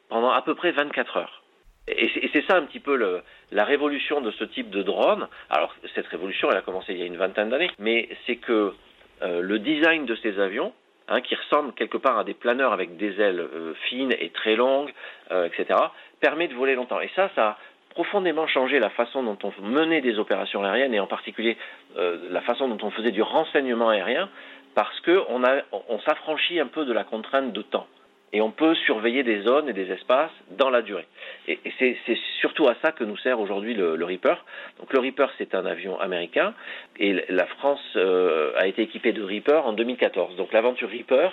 pendant 0.09 0.31
à 0.31 0.43
peu 0.43 0.55
près 0.55 0.73
24 0.73 1.17
heures. 1.17 1.43
Et 1.87 2.29
c'est 2.33 2.45
ça 2.47 2.57
un 2.57 2.65
petit 2.65 2.81
peu 2.81 3.23
la 3.51 3.65
révolution 3.65 4.21
de 4.21 4.31
ce 4.33 4.45
type 4.45 4.69
de 4.71 4.83
drone. 4.83 5.27
Alors 5.49 5.75
cette 5.95 6.07
révolution, 6.09 6.51
elle 6.51 6.59
a 6.59 6.63
commencé 6.63 6.93
il 6.93 6.99
y 6.99 7.03
a 7.03 7.07
une 7.07 7.17
vingtaine 7.17 7.49
d'années, 7.49 7.71
mais 7.79 8.11
c'est 8.27 8.37
que 8.37 8.75
le 9.23 9.59
design 9.59 10.05
de 10.05 10.15
ces 10.17 10.39
avions, 10.39 10.75
hein, 11.09 11.23
qui 11.23 11.35
ressemblent 11.35 11.73
quelque 11.73 11.97
part 11.97 12.19
à 12.19 12.25
des 12.25 12.35
planeurs 12.35 12.75
avec 12.75 12.99
des 12.99 13.19
ailes 13.21 13.49
fines 13.89 14.15
et 14.19 14.29
très 14.31 14.55
longues, 14.55 14.93
etc., 15.31 15.79
permet 16.21 16.49
de 16.49 16.55
voler 16.55 16.75
longtemps. 16.75 17.01
Et 17.01 17.11
ça, 17.15 17.31
ça, 17.35 17.57
profondément 17.99 18.47
changé 18.47 18.79
la 18.79 18.91
façon 18.91 19.25
dont 19.25 19.37
on 19.43 19.53
menait 19.61 20.01
des 20.01 20.21
opérations 20.21 20.63
aériennes 20.63 20.95
et 20.95 21.01
en 21.01 21.09
particulier 21.09 21.57
euh, 21.97 22.29
la 22.31 22.41
façon 22.43 22.69
dont 22.69 22.79
on 22.87 22.93
faisait 22.93 23.11
du 23.11 23.23
renseignement 23.23 23.89
aérien 23.89 24.29
parce 24.77 25.01
qu'on 25.01 25.43
on 25.89 26.01
s'affranchit 26.03 26.61
un 26.61 26.69
peu 26.69 26.85
de 26.85 26.93
la 26.93 27.03
contrainte 27.03 27.53
de 27.53 27.61
temps 27.61 27.89
et 28.33 28.41
on 28.41 28.51
peut 28.51 28.75
surveiller 28.87 29.23
des 29.23 29.43
zones 29.43 29.69
et 29.69 29.73
des 29.73 29.91
espaces 29.91 30.31
dans 30.59 30.71
la 30.71 30.83
durée. 30.83 31.07
Et, 31.47 31.59
c'est 31.79 31.97
surtout 32.41 32.69
à 32.69 32.75
ça 32.83 32.93
que 32.93 33.05
nous 33.05 33.17
sert 33.19 33.41
aujourd'hui 33.41 33.75
le, 33.75 33.95
Reaper. 34.05 34.45
Donc 34.79 34.93
le 34.93 35.01
Reaper, 35.01 35.29
c'est 35.39 35.55
un 35.55 35.65
avion 35.65 35.99
américain 35.99 36.55
et 36.99 37.25
la 37.29 37.47
France 37.47 37.81
euh, 37.97 38.53
a 38.57 38.67
été 38.67 38.83
équipée 38.83 39.13
de 39.13 39.23
Reaper 39.23 39.65
en 39.65 39.73
2014. 39.73 40.37
Donc 40.37 40.53
l'aventure 40.53 40.91
Reaper, 40.91 41.31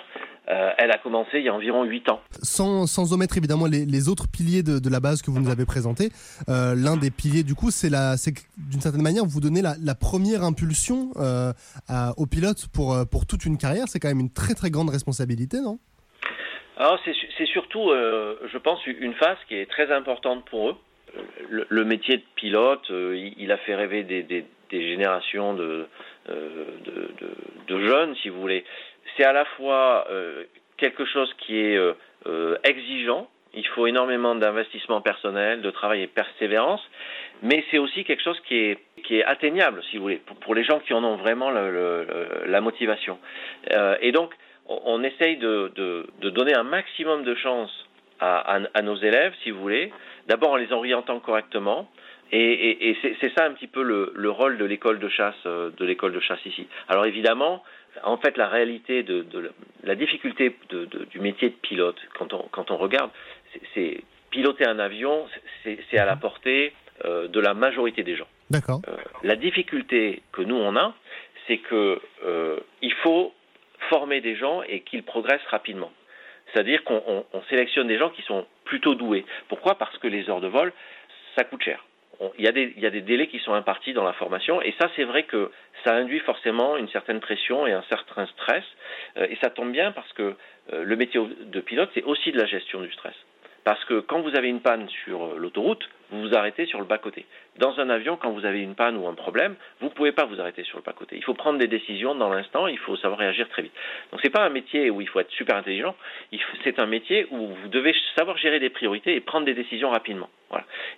euh, 0.48 0.70
elle 0.78 0.90
a 0.90 0.98
commencé 0.98 1.38
il 1.38 1.44
y 1.44 1.48
a 1.48 1.54
environ 1.54 1.84
8 1.84 2.08
ans. 2.08 2.20
Sans, 2.42 2.86
sans 2.86 3.12
omettre 3.12 3.36
évidemment 3.36 3.66
les, 3.66 4.08
autres 4.08 4.28
piliers 4.28 4.62
de, 4.62 4.90
la 4.90 5.00
base 5.00 5.20
que 5.20 5.30
vous 5.30 5.40
nous 5.40 5.50
avez 5.50 5.66
présentés, 5.66 6.10
euh, 6.48 6.74
l'un 6.74 6.96
des 6.96 7.10
piliers 7.10 7.42
du 7.42 7.54
coup, 7.54 7.70
c'est 7.70 7.90
d'une 7.90 8.80
certaine 8.80 9.02
manière 9.02 9.24
vous 9.24 9.40
donnez 9.40 9.62
la, 9.62 9.74
la 9.82 9.94
première 9.94 10.44
impulsion 10.44 11.10
aux 12.16 12.26
pilotes 12.26 12.68
pour, 12.72 12.96
pour 13.10 13.26
toute 13.26 13.44
une 13.44 13.58
carrière. 13.58 13.84
C'est 13.88 13.98
quand 13.98 14.08
même 14.08 14.20
une 14.20 14.32
très 14.32 14.54
très 14.54 14.70
grande 14.70 14.90
responsabilité, 14.90 15.60
non? 15.60 15.78
Alors 16.76 16.98
c'est 17.04 17.46
surtout, 17.46 17.90
euh, 17.90 18.36
je 18.52 18.58
pense, 18.58 18.86
une 18.86 19.14
phase 19.14 19.38
qui 19.48 19.56
est 19.56 19.70
très 19.70 19.90
importante 19.90 20.44
pour 20.44 20.70
eux. 20.70 20.76
Le, 21.48 21.84
métier 21.84 22.18
de 22.18 22.24
pilote, 22.34 22.90
euh, 22.90 23.30
il, 23.38 23.50
a 23.50 23.56
fait 23.56 23.74
rêver 23.74 24.02
des, 24.02 24.22
des, 24.22 24.44
des 24.68 24.88
générations 24.88 25.54
de, 25.54 25.86
euh, 26.28 26.64
de, 26.84 27.10
de, 27.18 27.30
de, 27.68 27.86
jeunes, 27.86 28.14
si 28.16 28.28
vous 28.28 28.38
voulez. 28.38 28.64
C'est 29.16 29.24
à 29.24 29.32
la 29.32 29.46
fois 29.56 30.06
quelque 30.76 31.06
chose 31.06 31.32
qui 31.38 31.56
est 31.56 31.80
exigeant, 32.64 33.30
il 33.54 33.66
faut 33.68 33.86
énormément 33.86 34.34
d'investissement 34.34 35.00
personnel, 35.00 35.62
de 35.62 35.70
travail 35.70 36.02
et 36.02 36.06
persévérance, 36.06 36.82
mais 37.42 37.64
c'est 37.70 37.78
aussi 37.78 38.04
quelque 38.04 38.22
chose 38.22 38.38
qui 38.46 38.56
est, 38.56 38.78
qui 39.04 39.16
est 39.16 39.24
atteignable, 39.24 39.82
si 39.90 39.96
vous 39.96 40.02
voulez, 40.02 40.16
pour, 40.26 40.36
pour 40.36 40.54
les 40.54 40.64
gens 40.64 40.80
qui 40.80 40.92
en 40.92 41.02
ont 41.02 41.16
vraiment 41.16 41.50
le, 41.50 41.70
le, 41.70 42.06
la 42.46 42.60
motivation. 42.60 43.18
et 44.02 44.12
donc, 44.12 44.34
on, 44.68 45.02
essaye 45.02 45.36
de, 45.36 46.06
donner 46.22 46.54
un 46.54 46.62
maximum 46.62 47.24
de 47.24 47.34
chance 47.34 47.70
à, 48.20 48.82
nos 48.82 48.96
élèves, 48.96 49.34
si 49.42 49.50
vous 49.50 49.60
voulez, 49.60 49.92
d'abord 50.26 50.52
en 50.52 50.56
les 50.56 50.72
orientant 50.72 51.20
correctement. 51.20 51.88
Et, 52.32 52.96
c'est 53.02 53.32
ça 53.36 53.44
un 53.44 53.52
petit 53.52 53.68
peu 53.68 53.82
le, 53.82 54.30
rôle 54.30 54.58
de 54.58 54.64
l'école 54.64 54.98
de 54.98 55.08
chasse, 55.08 55.34
euh, 55.46 55.70
de 55.76 55.84
l'école 55.84 56.12
de 56.12 56.20
chasse 56.20 56.44
ici. 56.44 56.66
Alors 56.88 57.06
évidemment, 57.06 57.62
en 58.02 58.16
fait, 58.16 58.36
la 58.36 58.48
réalité 58.48 59.02
de, 59.02 59.52
la 59.84 59.94
difficulté 59.94 60.56
du 61.10 61.20
métier 61.20 61.50
de 61.50 61.54
pilote, 61.54 61.96
quand 62.18 62.32
on, 62.32 62.48
quand 62.50 62.70
on 62.70 62.76
regarde, 62.76 63.10
c'est 63.74 64.02
piloter 64.30 64.66
un 64.66 64.78
avion, 64.80 65.26
c'est 65.62 65.98
à 65.98 66.04
la 66.04 66.16
portée 66.16 66.72
euh, 67.04 67.28
de 67.28 67.40
la 67.40 67.54
majorité 67.54 68.02
des 68.02 68.16
gens. 68.16 68.26
D'accord. 68.50 68.80
Euh, 68.88 68.96
la 69.22 69.36
difficulté 69.36 70.22
que 70.32 70.42
nous 70.42 70.56
on 70.56 70.76
a, 70.76 70.94
c'est 71.46 71.58
que 71.58 72.00
il 72.82 72.92
faut 73.04 73.32
former 73.90 74.20
des 74.20 74.36
gens 74.36 74.62
et 74.62 74.80
qu'ils 74.80 75.02
progressent 75.02 75.46
rapidement. 75.48 75.92
C'est-à-dire 76.52 76.84
qu'on 76.84 77.24
sélectionne 77.50 77.88
des 77.88 77.98
gens 77.98 78.10
qui 78.10 78.22
sont 78.22 78.46
plutôt 78.64 78.94
doués. 78.94 79.24
Pourquoi? 79.48 79.76
Parce 79.76 79.96
que 79.98 80.06
les 80.06 80.30
heures 80.30 80.40
de 80.40 80.48
vol, 80.48 80.72
ça 81.36 81.44
coûte 81.44 81.62
cher 81.62 81.84
il 82.38 82.44
y, 82.44 82.48
a 82.86 82.90
des, 82.90 83.00
délais 83.02 83.26
qui 83.26 83.38
sont 83.40 83.52
impartis 83.52 83.92
dans 83.92 84.04
la 84.04 84.12
formation 84.14 84.62
et 84.62 84.74
ça 84.80 84.90
c'est 84.96 85.04
vrai 85.04 85.24
que 85.24 85.50
ça 85.84 85.94
induit 85.94 86.20
forcément 86.20 86.76
une 86.76 86.88
certaine 86.88 87.20
pression 87.20 87.66
et 87.66 87.72
un 87.72 87.82
certain 87.88 88.26
stress 88.26 88.64
euh, 89.16 89.26
et 89.28 89.36
ça 89.42 89.50
tombe 89.50 89.72
bien 89.72 89.92
parce 89.92 90.10
que 90.14 90.34
euh, 90.72 90.84
le 90.84 90.96
métier 90.96 91.20
de 91.20 91.60
pilote 91.60 91.90
c'est 91.94 92.02
aussi 92.04 92.32
de 92.32 92.38
la 92.38 92.46
gestion 92.46 92.80
du 92.80 92.90
stress. 92.92 93.14
Parce 93.66 93.84
que 93.86 93.98
quand 93.98 94.20
vous 94.20 94.36
avez 94.36 94.48
une 94.48 94.60
panne 94.60 94.88
sur 95.04 95.24
euh, 95.24 95.38
l'autoroute, 95.38 95.88
vous 96.12 96.20
vous 96.22 96.36
arrêtez 96.36 96.66
sur 96.66 96.78
le 96.78 96.84
bas-côté. 96.84 97.26
Dans 97.58 97.80
un 97.80 97.90
avion, 97.90 98.16
quand 98.16 98.30
vous 98.30 98.44
avez 98.44 98.62
une 98.62 98.76
panne 98.76 98.96
ou 98.96 99.08
un 99.08 99.14
problème, 99.14 99.56
vous 99.80 99.86
ne 99.86 99.92
pouvez 99.92 100.12
pas 100.12 100.24
vous 100.24 100.40
arrêter 100.40 100.62
sur 100.62 100.78
le 100.78 100.84
bas-côté. 100.84 101.16
Il 101.16 101.24
faut 101.24 101.34
prendre 101.34 101.58
des 101.58 101.66
décisions 101.66 102.14
dans 102.14 102.32
l'instant, 102.32 102.68
il 102.68 102.78
faut 102.78 102.94
savoir 102.94 103.18
réagir 103.18 103.48
très 103.48 103.62
vite. 103.62 103.72
Donc 104.12 104.20
ce 104.20 104.26
n'est 104.28 104.30
pas 104.30 104.44
un 104.44 104.50
métier 104.50 104.88
où 104.88 105.00
il 105.00 105.08
faut 105.08 105.18
être 105.18 105.32
super 105.32 105.56
intelligent, 105.56 105.96
c'est 106.62 106.78
un 106.78 106.86
métier 106.86 107.26
où 107.32 107.48
vous 107.48 107.68
devez 107.68 107.92
savoir 108.16 108.38
gérer 108.38 108.60
des 108.60 108.70
priorités 108.70 109.16
et 109.16 109.20
prendre 109.20 109.46
des 109.46 109.54
décisions 109.54 109.90
rapidement. 109.90 110.30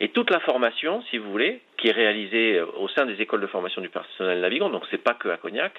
Et 0.00 0.10
toute 0.10 0.30
la 0.30 0.40
formation, 0.40 1.02
si 1.08 1.16
vous 1.16 1.30
voulez, 1.30 1.62
qui 1.78 1.88
est 1.88 1.92
réalisée 1.92 2.58
euh, 2.58 2.66
au 2.76 2.88
sein 2.88 3.06
des 3.06 3.18
écoles 3.22 3.40
de 3.40 3.46
formation 3.46 3.80
du 3.80 3.88
personnel 3.88 4.40
navigant, 4.40 4.68
donc 4.68 4.82
c'est 4.90 5.02
pas 5.02 5.14
que 5.14 5.30
à 5.30 5.38
Cognac, 5.38 5.72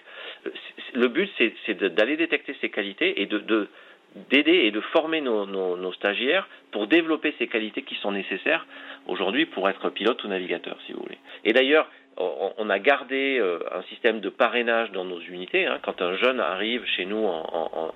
euh, 0.47 0.49
le 0.95 1.07
but 1.07 1.29
c'est 1.37 1.77
d'aller 1.77 2.17
détecter 2.17 2.55
ces 2.61 2.69
qualités 2.69 3.21
et 3.21 3.27
de 3.27 3.69
d'aider 4.29 4.65
et 4.65 4.71
de 4.71 4.81
former 4.81 5.21
nos, 5.21 5.45
nos, 5.45 5.93
stagiaires 5.93 6.47
pour 6.71 6.87
développer 6.87 7.33
ces 7.37 7.47
qualités 7.47 7.83
qui 7.83 7.95
sont 7.95 8.11
nécessaires 8.11 8.65
aujourd'hui 9.07 9.45
pour 9.45 9.69
être 9.69 9.89
pilote 9.89 10.23
ou 10.23 10.27
navigateur, 10.27 10.77
si 10.85 10.93
vous 10.93 11.01
voulez. 11.01 11.17
Et 11.43 11.53
d'ailleurs, 11.53 11.87
on, 12.17 12.69
a 12.69 12.79
gardé 12.79 13.39
euh, 13.39 13.59
un 13.71 13.81
système 13.83 14.19
de 14.19 14.29
parrainage 14.29 14.91
dans 14.91 15.05
nos 15.05 15.21
unités. 15.21 15.65
Hein. 15.65 15.79
Quand 15.81 16.01
un 16.01 16.17
jeune 16.17 16.39
arrive 16.41 16.85
chez 16.97 17.05
nous 17.05 17.23
en, 17.25 17.93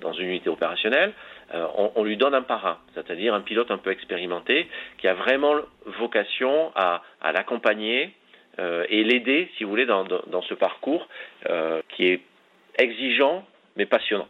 dans 0.00 0.12
une 0.12 0.28
unité 0.28 0.50
opérationnelle, 0.50 1.12
euh, 1.54 1.66
on, 1.94 2.04
lui 2.04 2.16
donne 2.16 2.34
un 2.34 2.42
parrain, 2.42 2.78
c'est-à-dire 2.94 3.32
un 3.32 3.40
pilote 3.40 3.70
un 3.70 3.78
peu 3.78 3.90
expérimenté 3.90 4.68
qui 4.98 5.08
a 5.08 5.14
vraiment 5.14 5.54
vocation 5.98 6.72
à, 6.74 7.02
à 7.22 7.32
l'accompagner 7.32 8.12
euh, 8.58 8.84
et 8.90 9.02
l'aider, 9.02 9.50
si 9.56 9.64
vous 9.64 9.70
voulez, 9.70 9.86
dans, 9.86 10.04
dans 10.04 10.42
ce 10.42 10.54
parcours 10.54 11.08
qui 11.88 12.06
est 12.06 12.20
exigeant 12.78 13.46
mais 13.76 13.86
passionnant. 13.86 14.28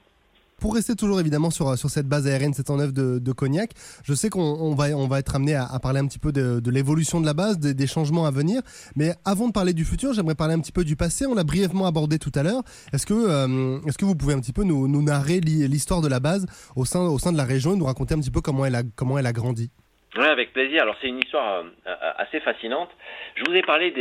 Pour 0.64 0.76
rester 0.76 0.96
toujours 0.96 1.20
évidemment 1.20 1.50
sur, 1.50 1.76
sur 1.76 1.90
cette 1.90 2.08
base 2.08 2.26
aérienne 2.26 2.54
709 2.54 2.94
de, 2.94 3.18
de 3.18 3.32
Cognac, 3.32 3.72
je 4.02 4.14
sais 4.14 4.30
qu'on 4.30 4.74
va, 4.74 4.96
on 4.96 5.06
va 5.06 5.18
être 5.18 5.36
amené 5.36 5.54
à, 5.54 5.78
parler 5.78 6.00
un 6.00 6.06
petit 6.06 6.18
peu 6.18 6.32
de, 6.32 6.70
l'évolution 6.70 7.20
de 7.20 7.26
la 7.26 7.34
base, 7.34 7.58
des, 7.58 7.86
changements 7.86 8.24
à 8.24 8.30
venir. 8.30 8.62
Mais 8.96 9.10
avant 9.26 9.46
de 9.48 9.52
parler 9.52 9.74
du 9.74 9.84
futur, 9.84 10.14
j'aimerais 10.14 10.34
parler 10.34 10.54
un 10.54 10.60
petit 10.60 10.72
peu 10.72 10.82
du 10.82 10.96
passé. 10.96 11.26
On 11.26 11.34
l'a 11.34 11.44
brièvement 11.44 11.84
abordé 11.84 12.18
tout 12.18 12.32
à 12.34 12.42
l'heure. 12.42 12.62
Est-ce 12.94 13.04
que, 13.04 13.12
euh, 13.12 13.78
est-ce 13.86 13.98
que 13.98 14.06
vous 14.06 14.16
pouvez 14.16 14.32
un 14.32 14.40
petit 14.40 14.54
peu 14.54 14.64
nous, 14.64 14.88
nous 14.88 15.02
narrer 15.02 15.40
l'histoire 15.40 16.00
de 16.00 16.08
la 16.08 16.18
base 16.18 16.46
au 16.76 16.86
sein, 16.86 17.00
au 17.00 17.18
sein 17.18 17.30
de 17.30 17.36
la 17.36 17.44
région 17.44 17.74
et 17.74 17.76
nous 17.76 17.84
raconter 17.84 18.14
un 18.14 18.20
petit 18.20 18.30
peu 18.30 18.40
comment 18.40 18.64
elle 18.64 18.76
a, 18.76 18.82
comment 18.96 19.18
elle 19.18 19.26
a 19.26 19.34
grandi? 19.34 19.68
Oui, 20.16 20.24
avec 20.24 20.54
plaisir. 20.54 20.80
Alors 20.80 20.96
c'est 21.02 21.08
une 21.08 21.18
histoire 21.18 21.62
euh, 21.62 22.12
assez 22.16 22.40
fascinante. 22.40 22.88
Je 23.36 23.42
vous 23.46 23.54
ai 23.54 23.60
parlé 23.60 23.92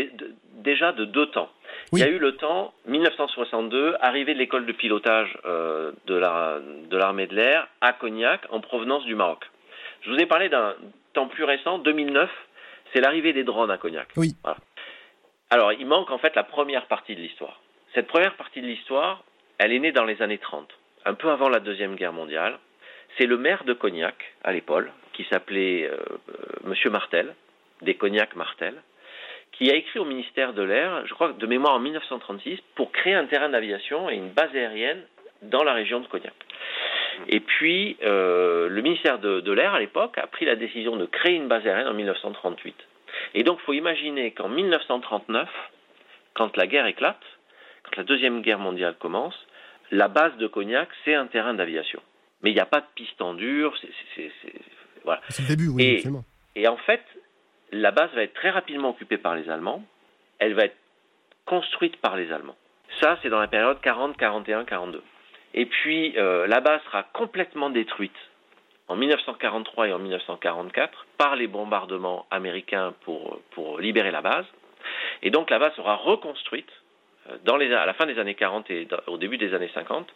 déjà 0.63 0.93
de 0.93 1.03
deux 1.03 1.25
temps. 1.31 1.49
Il 1.93 1.99
y 1.99 2.03
a 2.03 2.09
eu 2.09 2.19
le 2.19 2.35
temps, 2.35 2.73
1962, 2.87 3.95
arrivée 3.99 4.33
de 4.33 4.39
l'école 4.39 4.65
de 4.65 4.71
pilotage 4.71 5.37
euh, 5.45 5.91
de 6.07 6.95
l'armée 6.95 7.27
de 7.27 7.35
l'air 7.35 7.67
à 7.81 7.93
Cognac 7.93 8.41
en 8.49 8.59
provenance 8.59 9.05
du 9.05 9.15
Maroc. 9.15 9.43
Je 10.01 10.09
vous 10.09 10.17
ai 10.17 10.25
parlé 10.25 10.49
d'un 10.49 10.75
temps 11.13 11.27
plus 11.27 11.43
récent, 11.43 11.77
2009, 11.79 12.29
c'est 12.93 13.01
l'arrivée 13.01 13.33
des 13.33 13.43
drones 13.43 13.71
à 13.71 13.77
Cognac. 13.77 14.07
Oui. 14.17 14.35
Alors 15.49 15.71
il 15.73 15.85
manque 15.85 16.11
en 16.11 16.17
fait 16.17 16.35
la 16.35 16.43
première 16.43 16.87
partie 16.87 17.15
de 17.15 17.21
l'histoire. 17.21 17.61
Cette 17.93 18.07
première 18.07 18.35
partie 18.35 18.61
de 18.61 18.67
l'histoire, 18.67 19.23
elle 19.59 19.71
est 19.71 19.79
née 19.79 19.91
dans 19.91 20.05
les 20.05 20.21
années 20.21 20.39
30, 20.39 20.67
un 21.05 21.13
peu 21.13 21.29
avant 21.29 21.49
la 21.49 21.59
Deuxième 21.59 21.95
Guerre 21.95 22.13
mondiale. 22.13 22.57
C'est 23.17 23.27
le 23.27 23.37
maire 23.37 23.63
de 23.63 23.73
Cognac, 23.73 24.15
à 24.43 24.51
l'épaule, 24.51 24.91
qui 25.13 25.25
s'appelait 25.25 25.87
euh, 25.87 25.97
euh, 26.29 26.33
Monsieur 26.63 26.89
Martel, 26.89 27.35
des 27.83 27.93
Cognac 27.93 28.35
Martel, 28.35 28.81
qui 29.53 29.71
a 29.71 29.75
écrit 29.75 29.99
au 29.99 30.05
ministère 30.05 30.53
de 30.53 30.63
l'Air, 30.63 31.05
je 31.05 31.13
crois 31.13 31.31
de 31.31 31.47
mémoire 31.47 31.73
en 31.73 31.79
1936, 31.79 32.59
pour 32.75 32.91
créer 32.91 33.13
un 33.13 33.25
terrain 33.25 33.49
d'aviation 33.49 34.09
et 34.09 34.15
une 34.15 34.29
base 34.29 34.53
aérienne 34.55 35.01
dans 35.43 35.63
la 35.63 35.73
région 35.73 35.99
de 35.99 36.07
Cognac. 36.07 36.33
Et 37.29 37.39
puis, 37.39 37.97
euh, 38.03 38.67
le 38.69 38.81
ministère 38.81 39.19
de, 39.19 39.51
l'Air, 39.51 39.73
à 39.73 39.79
l'époque, 39.79 40.17
a 40.17 40.27
pris 40.27 40.45
la 40.45 40.55
décision 40.55 40.95
de 40.95 41.05
créer 41.05 41.35
une 41.35 41.47
base 41.47 41.65
aérienne 41.65 41.87
en 41.87 41.93
1938. 41.93 42.75
Et 43.35 43.43
donc, 43.43 43.59
il 43.61 43.65
faut 43.65 43.73
imaginer 43.73 44.31
qu'en 44.31 44.49
1939, 44.49 45.47
quand 46.33 46.57
la 46.57 46.65
guerre 46.65 46.87
éclate, 46.87 47.21
quand 47.83 47.97
la 47.97 48.03
Deuxième 48.03 48.41
Guerre 48.41 48.59
mondiale 48.59 48.95
commence, 48.99 49.35
la 49.91 50.07
base 50.07 50.35
de 50.37 50.47
Cognac, 50.47 50.89
c'est 51.05 51.13
un 51.13 51.27
terrain 51.27 51.53
d'aviation. 51.53 52.01
Mais 52.41 52.49
il 52.49 52.55
n'y 52.55 52.59
a 52.59 52.65
pas 52.65 52.81
de 52.81 52.87
piste 52.95 53.21
en 53.21 53.35
dur, 53.35 53.73
c'est... 54.15 54.31
Voilà. 55.03 55.21
Le 55.37 55.47
début, 55.47 55.67
oui, 55.67 56.01
et 56.55 56.67
en 56.67 56.77
fait, 56.77 57.01
la 57.73 57.91
base 57.91 58.11
va 58.13 58.23
être 58.23 58.33
très 58.33 58.49
rapidement 58.49 58.89
occupée 58.89 59.17
par 59.17 59.35
les 59.35 59.49
Allemands, 59.49 59.83
elle 60.39 60.53
va 60.53 60.65
être 60.65 60.77
construite 61.45 61.97
par 61.97 62.15
les 62.15 62.31
Allemands. 62.31 62.55
Ça, 63.01 63.17
c'est 63.21 63.29
dans 63.29 63.39
la 63.39 63.47
période 63.47 63.81
40, 63.81 64.15
41, 64.17 64.65
42. 64.65 65.01
Et 65.55 65.65
puis, 65.65 66.17
euh, 66.17 66.47
la 66.47 66.61
base 66.61 66.81
sera 66.83 67.03
complètement 67.03 67.69
détruite 67.69 68.15
en 68.87 68.95
1943 68.95 69.87
et 69.87 69.93
en 69.93 69.99
1944 69.99 71.05
par 71.17 71.35
les 71.35 71.47
bombardements 71.47 72.25
américains 72.31 72.93
pour, 73.01 73.39
pour 73.51 73.79
libérer 73.79 74.11
la 74.11 74.21
base. 74.21 74.45
Et 75.21 75.31
donc, 75.31 75.49
la 75.49 75.59
base 75.59 75.73
sera 75.75 75.95
reconstruite 75.95 76.69
euh, 77.29 77.75
à 77.75 77.85
la 77.85 77.93
fin 77.93 78.05
des 78.05 78.19
années 78.19 78.35
40 78.35 78.69
et 78.69 78.87
au 79.07 79.17
début 79.17 79.37
des 79.37 79.53
années 79.53 79.71
50 79.73 80.07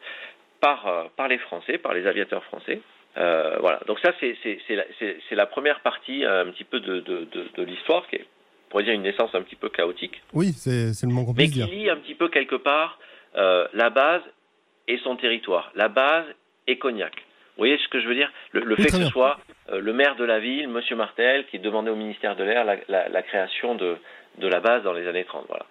par, 0.60 0.88
euh, 0.88 1.06
par 1.16 1.28
les 1.28 1.38
Français, 1.38 1.78
par 1.78 1.94
les 1.94 2.06
aviateurs 2.06 2.44
français. 2.46 2.82
Euh, 3.18 3.58
voilà, 3.60 3.80
donc 3.88 4.00
ça 4.00 4.12
c'est 4.20 4.36
la, 4.70 4.84
la, 5.32 5.46
première 5.48 5.80
partie 5.80 6.24
euh, 6.24 6.46
un 6.46 6.52
petit 6.52 6.64
peu 6.64 6.80
de, 6.80 7.00
de, 7.00 7.28
de, 7.56 7.64
l'histoire 7.64 8.08
qui 8.08 8.18
est, 8.18 8.26
pour 8.70 8.82
dire, 8.82 8.94
une 8.94 9.02
naissance 9.02 9.34
un 9.34 9.42
petit 9.42 9.56
peu 9.56 9.70
chaotique. 9.70 10.22
Oui, 10.34 10.52
c'est 10.54 10.92
le 11.02 11.08
moment 11.08 11.26
qu'on 11.26 11.34
Mais 11.34 11.48
qui 11.48 11.64
lie 11.64 11.90
un 11.90 11.98
petit 11.98 12.14
peu 12.14 12.30
quelque 12.30 12.56
part 12.56 13.00
euh, 13.36 13.68
la 13.74 13.90
base 13.90 14.22
et 14.88 15.00
son 15.00 15.16
territoire, 15.16 15.72
la 15.76 15.88
base 15.88 16.26
et 16.68 16.78
Cognac. 16.78 17.14
Vous 17.16 17.62
voyez 17.62 17.80
ce 17.80 17.88
que 17.88 18.00
je 18.00 18.08
veux 18.08 18.14
dire? 18.14 18.32
Le, 18.52 18.76
fait 18.76 18.92
que 18.92 19.04
ce 19.04 19.06
soit 19.06 19.40
le 19.72 19.92
maire 19.92 20.16
de 20.16 20.24
la 20.24 20.40
ville, 20.40 20.68
Monsieur 20.68 20.96
Martel, 20.96 21.48
qui 21.48 21.58
demandait 21.58 21.90
au 21.90 21.96
ministère 21.96 22.36
de 22.36 22.44
l'Air 22.44 22.66
la, 22.66 22.76
la, 22.88 23.10
la, 23.10 23.22
création 23.24 23.74
de, 23.74 23.98
de 24.38 24.48
la 24.48 24.60
base 24.60 24.84
dans 24.84 24.94
les 24.94 25.08
années 25.08 25.26
30. 25.26 25.46
Voilà 25.48 25.66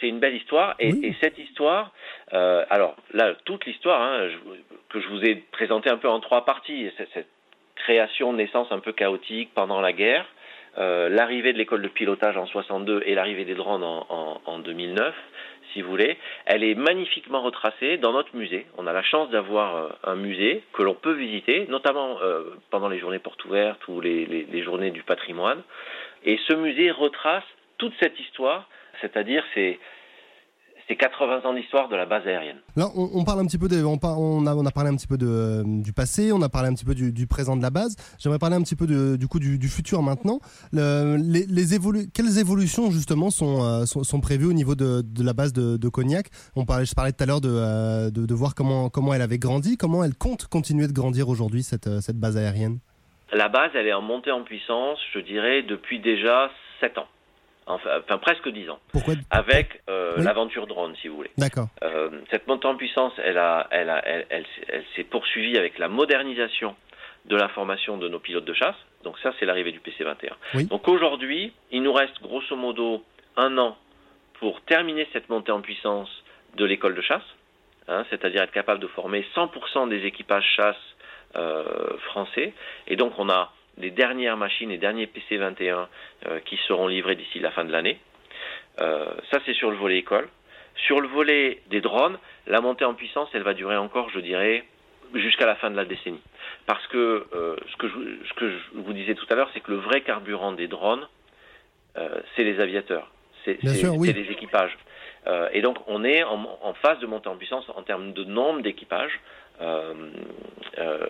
c'est 0.00 0.08
une 0.08 0.18
belle 0.18 0.36
histoire. 0.36 0.74
Et, 0.78 0.92
cette 1.20 1.38
histoire, 1.38 1.92
euh, 2.32 2.64
alors 2.70 2.96
là, 3.12 3.34
toute 3.44 3.64
l'histoire 3.66 4.00
hein, 4.00 4.28
que 4.88 5.00
je 5.00 5.08
vous 5.08 5.24
ai 5.24 5.36
présentée 5.52 5.90
un 5.90 5.96
peu 5.96 6.08
en 6.08 6.20
trois 6.20 6.44
parties, 6.44 6.90
cette, 6.96 7.28
création, 7.76 8.32
naissance 8.32 8.70
un 8.70 8.78
peu 8.78 8.92
chaotique 8.92 9.50
pendant 9.54 9.80
la 9.80 9.92
guerre, 9.92 10.26
euh, 10.78 11.08
l'arrivée 11.08 11.52
de 11.52 11.58
l'école 11.58 11.82
de 11.82 11.88
pilotage 11.88 12.36
en 12.36 12.46
62 12.46 13.02
et 13.06 13.14
l'arrivée 13.14 13.44
des 13.44 13.54
drones 13.54 13.82
en, 13.82 14.40
en, 14.44 14.58
2009, 14.60 15.14
si 15.72 15.82
vous 15.82 15.90
voulez, 15.90 16.16
elle 16.46 16.62
est 16.62 16.76
magnifiquement 16.76 17.42
retracée 17.42 17.96
dans 17.96 18.12
notre 18.12 18.36
musée. 18.36 18.66
On 18.78 18.86
a 18.86 18.92
la 18.92 19.02
chance 19.02 19.30
d'avoir 19.30 19.76
euh, 19.76 19.88
un 20.04 20.14
musée 20.14 20.62
que 20.72 20.82
l'on 20.82 20.94
peut 20.94 21.12
visiter, 21.12 21.66
notamment 21.68 22.18
pendant 22.70 22.88
les 22.88 22.98
journées 22.98 23.18
portes 23.18 23.44
ouvertes 23.44 23.86
ou 23.88 24.00
les, 24.00 24.26
les 24.26 24.62
journées 24.62 24.90
du 24.90 25.02
patrimoine. 25.02 25.62
Et 26.24 26.38
ce 26.46 26.54
musée 26.54 26.90
retrace 26.90 27.44
toute 27.78 27.94
cette 28.00 28.18
histoire 28.20 28.68
c'est-à-dire 29.00 29.42
c'est 29.54 29.78
c'est 30.88 30.96
80 30.96 31.42
ans 31.44 31.54
d'histoire 31.54 31.88
de 31.88 31.96
la 31.96 32.06
base 32.06 32.26
aérienne. 32.26 32.58
Là, 32.76 32.86
on, 32.94 33.24
parle 33.24 33.40
un 33.40 33.46
petit 33.46 33.58
peu 33.58 33.68
de, 33.68 33.84
on, 33.84 33.98
on, 34.02 34.46
a, 34.46 34.54
on, 34.54 34.66
a, 34.66 34.70
parlé 34.70 34.90
un 34.90 34.96
petit 34.96 35.06
peu 35.06 35.16
de, 35.16 35.62
du 35.64 35.92
passé, 35.92 36.32
on 36.32 36.42
a 36.42 36.48
parlé 36.48 36.68
un 36.68 36.74
petit 36.74 36.84
peu 36.84 36.94
du, 36.94 37.26
présent 37.26 37.56
de 37.56 37.62
la 37.62 37.70
base. 37.70 37.96
J'aimerais 38.18 38.38
parler 38.38 38.56
un 38.56 38.62
petit 38.62 38.76
peu 38.76 38.86
du 39.16 39.28
coup 39.28 39.38
du, 39.38 39.68
futur 39.68 40.02
maintenant. 40.02 40.40
les, 40.72 41.46
les 41.46 41.74
évolu 41.74 42.06
quelles 42.12 42.38
évolutions 42.38 42.90
justement 42.90 43.30
sont, 43.30 43.62
euh, 43.62 43.84
sont, 43.84 44.20
prévues 44.20 44.46
au 44.46 44.52
niveau 44.52 44.74
de, 44.74 45.02
de 45.02 45.24
la 45.24 45.32
base 45.32 45.52
de, 45.52 45.88
Cognac? 45.88 46.26
On 46.56 46.64
parlait, 46.64 46.84
je 46.84 46.94
parlais 46.94 47.12
tout 47.12 47.22
à 47.22 47.26
l'heure 47.26 47.40
euh, 47.44 48.10
de, 48.10 48.26
de, 48.26 48.34
voir 48.34 48.54
comment, 48.54 48.88
comment 48.88 49.14
elle 49.14 49.22
avait 49.22 49.38
grandi, 49.38 49.76
comment 49.76 50.04
elle 50.04 50.14
compte 50.14 50.46
continuer 50.46 50.86
de 50.86 50.92
grandir 50.92 51.28
aujourd'hui 51.28 51.62
cette, 51.62 51.86
euh, 51.86 52.00
cette 52.00 52.18
base 52.18 52.36
aérienne? 52.36 52.78
La 53.32 53.48
base, 53.48 53.70
elle 53.74 53.86
est 53.86 53.92
en 53.92 54.02
montée 54.02 54.30
en 54.30 54.42
puissance, 54.42 54.98
je 55.14 55.20
dirais, 55.20 55.62
depuis 55.62 56.00
déjà 56.00 56.50
7 56.80 56.98
ans 56.98 57.06
enfin, 57.66 58.18
presque 58.18 58.48
dix 58.48 58.68
ans, 58.68 58.78
Pourquoi 58.92 59.14
avec 59.30 59.82
euh, 59.88 60.16
l'aventure 60.18 60.66
drone, 60.66 60.94
si 61.00 61.08
vous 61.08 61.16
voulez. 61.16 61.30
D'accord. 61.38 61.68
Euh, 61.82 62.10
cette 62.30 62.46
montée 62.46 62.66
en 62.66 62.76
puissance, 62.76 63.12
elle, 63.18 63.38
a, 63.38 63.66
elle, 63.70 63.90
a, 63.90 64.06
elle, 64.06 64.26
elle, 64.68 64.84
s'est 64.96 65.04
poursuivie 65.04 65.56
avec 65.56 65.78
la 65.78 65.88
modernisation 65.88 66.74
de 67.26 67.36
la 67.36 67.48
formation 67.48 67.98
de 67.98 68.08
nos 68.08 68.18
pilotes 68.18 68.44
de 68.44 68.54
chasse. 68.54 68.76
Donc 69.04 69.18
ça, 69.20 69.32
c'est 69.38 69.46
l'arrivée 69.46 69.72
du 69.72 69.80
PC-21. 69.80 70.68
Donc 70.68 70.88
aujourd'hui, 70.88 71.52
il 71.70 71.82
nous 71.82 71.92
reste 71.92 72.20
grosso 72.20 72.56
modo 72.56 73.04
un 73.36 73.56
an 73.58 73.76
pour 74.34 74.60
terminer 74.62 75.08
cette 75.12 75.28
montée 75.28 75.52
en 75.52 75.60
puissance 75.60 76.08
de 76.56 76.64
l'école 76.64 76.94
de 76.94 77.00
chasse, 77.00 77.22
hein, 77.88 78.04
c'est-à-dire 78.10 78.42
être 78.42 78.52
capable 78.52 78.80
de 78.80 78.88
former 78.88 79.24
100% 79.34 79.88
des 79.88 80.04
équipages 80.04 80.44
chasse 80.56 80.76
euh, 81.36 81.96
français. 82.10 82.52
Et 82.88 82.96
donc 82.96 83.12
on 83.18 83.30
a 83.30 83.52
les 83.78 83.90
dernières 83.90 84.36
machines, 84.36 84.70
les 84.70 84.78
derniers 84.78 85.06
PC-21 85.06 85.86
qui 86.44 86.56
seront 86.68 86.86
livrés 86.86 87.16
d'ici 87.16 87.40
la 87.40 87.50
fin 87.50 87.64
de 87.64 87.72
l'année. 87.72 87.98
ça, 88.78 89.38
c'est 89.44 89.54
sur 89.54 89.70
le 89.70 89.76
volet 89.76 89.98
école. 89.98 90.28
Sur 90.86 91.00
le 91.00 91.08
volet 91.08 91.60
des 91.68 91.80
drones, 91.80 92.18
la 92.46 92.60
montée 92.60 92.84
en 92.84 92.94
puissance, 92.94 93.28
elle 93.34 93.42
va 93.42 93.54
durer 93.54 93.76
encore, 93.76 94.08
je 94.10 94.20
dirais, 94.20 94.64
jusqu'à 95.14 95.46
la 95.46 95.54
fin 95.56 95.70
de 95.70 95.76
la 95.76 95.84
décennie. 95.84 96.22
Parce 96.66 96.86
que, 96.88 97.26
ce, 97.70 97.76
que 97.76 97.88
je, 97.88 98.56
vous 98.74 98.92
disais 98.92 99.14
tout 99.14 99.26
à 99.30 99.34
l'heure, 99.34 99.50
c'est 99.54 99.60
que 99.60 99.70
le 99.70 99.78
vrai 99.78 100.02
carburant 100.02 100.52
des 100.52 100.68
drones, 100.68 101.06
c'est 101.94 102.44
les 102.44 102.60
aviateurs, 102.60 103.10
c'est 103.44 103.62
les 103.62 104.30
équipages. 104.30 104.76
Euh, 105.26 105.48
et 105.52 105.62
donc 105.62 105.78
on 105.86 106.02
est 106.04 106.24
en, 106.24 106.74
phase 106.82 106.98
de 106.98 107.06
montée 107.06 107.28
en 107.28 107.36
puissance 107.36 107.64
en 107.76 107.82
termes 107.82 108.12
de 108.12 108.24
nombre 108.24 108.60
d'équipages. 108.62 109.20
Euh, 109.60 109.94
euh, 110.78 111.06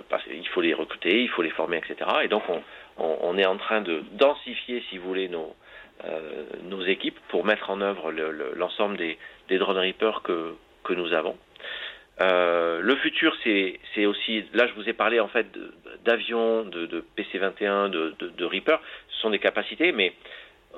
faut 0.52 0.60
les 0.60 0.74
recruter, 0.74 1.22
il 1.22 1.28
faut 1.30 1.42
les 1.42 1.50
former, 1.50 1.78
etc. 1.78 2.10
Et 2.24 2.28
donc 2.28 2.42
on, 2.98 3.38
est 3.38 3.46
en 3.46 3.56
train 3.56 3.80
de 3.80 4.02
densifier, 4.12 4.82
si 4.90 4.98
vous 4.98 5.08
voulez, 5.08 5.28
nos, 5.28 5.56
nos 6.64 6.82
équipes 6.84 7.18
pour 7.28 7.44
mettre 7.46 7.70
en 7.70 7.80
œuvre 7.80 8.12
l'ensemble 8.54 8.98
des, 8.98 9.16
des 9.48 9.56
drone 9.56 9.78
reapers 9.78 10.22
que, 10.22 10.54
nous 10.90 11.12
avons. 11.14 11.38
le 12.20 12.96
futur, 12.96 13.34
c'est 13.44 14.04
aussi, 14.04 14.44
là 14.52 14.66
je 14.66 14.74
vous 14.74 14.86
ai 14.88 14.92
parlé 14.92 15.20
en 15.20 15.28
fait 15.28 15.46
d'avions, 16.04 16.64
de, 16.64 16.84
de, 16.84 17.02
PC-21, 17.16 17.88
de, 17.88 18.14
de, 18.18 18.28
de 18.28 18.44
Reaper, 18.44 18.78
ce 19.08 19.20
sont 19.22 19.30
des 19.30 19.38
capacités, 19.38 19.92
mais 19.92 20.12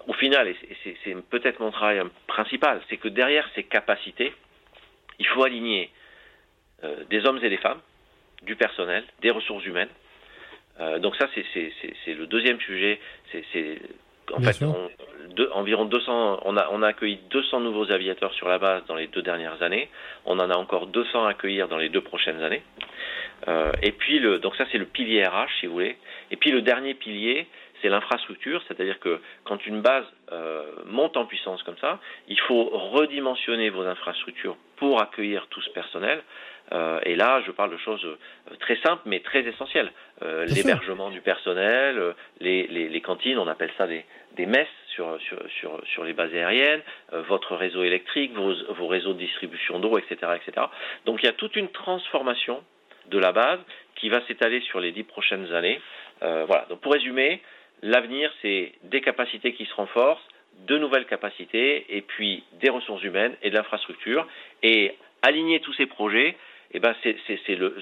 au 0.06 0.12
final, 0.12 0.48
et 0.48 0.56
c'est 1.02 1.16
peut-être 1.30 1.60
mon 1.60 1.70
travail 1.70 2.02
principal, 2.26 2.80
c'est 2.88 2.96
que 2.96 3.08
derrière 3.08 3.48
ces 3.54 3.64
capacités, 3.64 4.32
il 5.18 5.26
faut 5.26 5.44
aligner 5.44 5.90
euh, 5.90 6.03
des 7.10 7.26
hommes 7.26 7.38
et 7.42 7.50
des 7.50 7.56
femmes, 7.58 7.80
du 8.42 8.56
personnel, 8.56 9.04
des 9.22 9.30
ressources 9.30 9.64
humaines. 9.64 9.88
Euh, 10.80 10.98
donc 10.98 11.16
ça, 11.16 11.28
c'est 11.34 12.14
le 12.14 12.26
deuxième 12.26 12.60
sujet. 12.60 13.00
C'est 13.32 13.78
en 14.32 14.40
fait 14.40 14.64
environ 15.52 15.84
200. 15.84 16.40
On 16.44 16.56
a, 16.56 16.68
on 16.72 16.82
a 16.82 16.88
accueilli 16.88 17.18
200 17.30 17.60
nouveaux 17.60 17.90
aviateurs 17.92 18.32
sur 18.34 18.48
la 18.48 18.58
base 18.58 18.82
dans 18.86 18.96
les 18.96 19.06
deux 19.06 19.22
dernières 19.22 19.62
années. 19.62 19.88
On 20.24 20.38
en 20.38 20.50
a 20.50 20.56
encore 20.56 20.86
200 20.88 21.26
à 21.26 21.30
accueillir 21.30 21.68
dans 21.68 21.78
les 21.78 21.88
deux 21.88 22.00
prochaines 22.00 22.42
années. 22.42 22.62
Euh, 23.46 23.72
et 23.82 23.92
puis 23.92 24.18
le, 24.18 24.38
donc 24.38 24.56
ça 24.56 24.64
c'est 24.72 24.78
le 24.78 24.86
pilier 24.86 25.24
RH 25.26 25.48
si 25.60 25.66
vous 25.66 25.74
voulez. 25.74 25.96
Et 26.30 26.36
puis 26.36 26.50
le 26.50 26.62
dernier 26.62 26.94
pilier, 26.94 27.46
c'est 27.84 27.90
l'infrastructure, 27.90 28.62
c'est-à-dire 28.66 28.98
que 28.98 29.20
quand 29.44 29.66
une 29.66 29.82
base 29.82 30.06
euh, 30.32 30.64
monte 30.86 31.18
en 31.18 31.26
puissance 31.26 31.62
comme 31.64 31.76
ça, 31.76 32.00
il 32.28 32.40
faut 32.40 32.64
redimensionner 32.72 33.68
vos 33.68 33.82
infrastructures 33.82 34.56
pour 34.76 35.02
accueillir 35.02 35.46
tout 35.50 35.60
ce 35.60 35.68
personnel. 35.70 36.22
Euh, 36.72 36.98
et 37.04 37.14
là, 37.14 37.42
je 37.46 37.50
parle 37.50 37.70
de 37.70 37.76
choses 37.76 38.02
euh, 38.06 38.56
très 38.58 38.76
simples 38.76 39.02
mais 39.04 39.20
très 39.20 39.40
essentielles. 39.40 39.92
L'hébergement 40.46 41.10
du 41.10 41.20
personnel, 41.20 42.14
les, 42.40 43.00
cantines, 43.02 43.38
on 43.38 43.48
appelle 43.48 43.70
ça 43.76 43.86
des, 43.86 44.46
messes 44.46 44.66
sur, 44.88 45.18
sur, 45.20 45.78
sur, 45.86 46.04
les 46.04 46.14
bases 46.14 46.32
aériennes, 46.32 46.80
votre 47.28 47.54
réseau 47.56 47.82
électrique, 47.82 48.32
vos, 48.32 48.54
vos 48.70 48.86
réseaux 48.86 49.12
de 49.12 49.18
distribution 49.18 49.80
d'eau, 49.80 49.98
etc., 49.98 50.32
etc. 50.36 50.68
Donc 51.04 51.22
il 51.22 51.26
y 51.26 51.28
a 51.28 51.32
toute 51.32 51.56
une 51.56 51.68
transformation 51.68 52.64
de 53.10 53.18
la 53.18 53.32
base 53.32 53.60
qui 53.96 54.08
va 54.08 54.24
s'étaler 54.26 54.62
sur 54.62 54.80
les 54.80 54.92
dix 54.92 55.02
prochaines 55.02 55.52
années. 55.52 55.78
voilà. 56.22 56.64
Donc 56.70 56.80
pour 56.80 56.92
résumer, 56.92 57.42
L'avenir, 57.82 58.30
c'est 58.42 58.72
des 58.84 59.00
capacités 59.00 59.54
qui 59.54 59.66
se 59.66 59.74
renforcent, 59.74 60.22
de 60.66 60.78
nouvelles 60.78 61.06
capacités, 61.06 61.84
et 61.96 62.00
puis 62.00 62.44
des 62.60 62.70
ressources 62.70 63.02
humaines 63.02 63.34
et 63.42 63.50
de 63.50 63.54
l'infrastructure. 63.54 64.26
Et 64.62 64.96
aligner 65.22 65.60
tous 65.60 65.74
ces 65.74 65.86
projets, 65.86 66.36
eh 66.72 66.80
ben 66.80 66.94
c'est 67.02 67.16
le, 67.56 67.76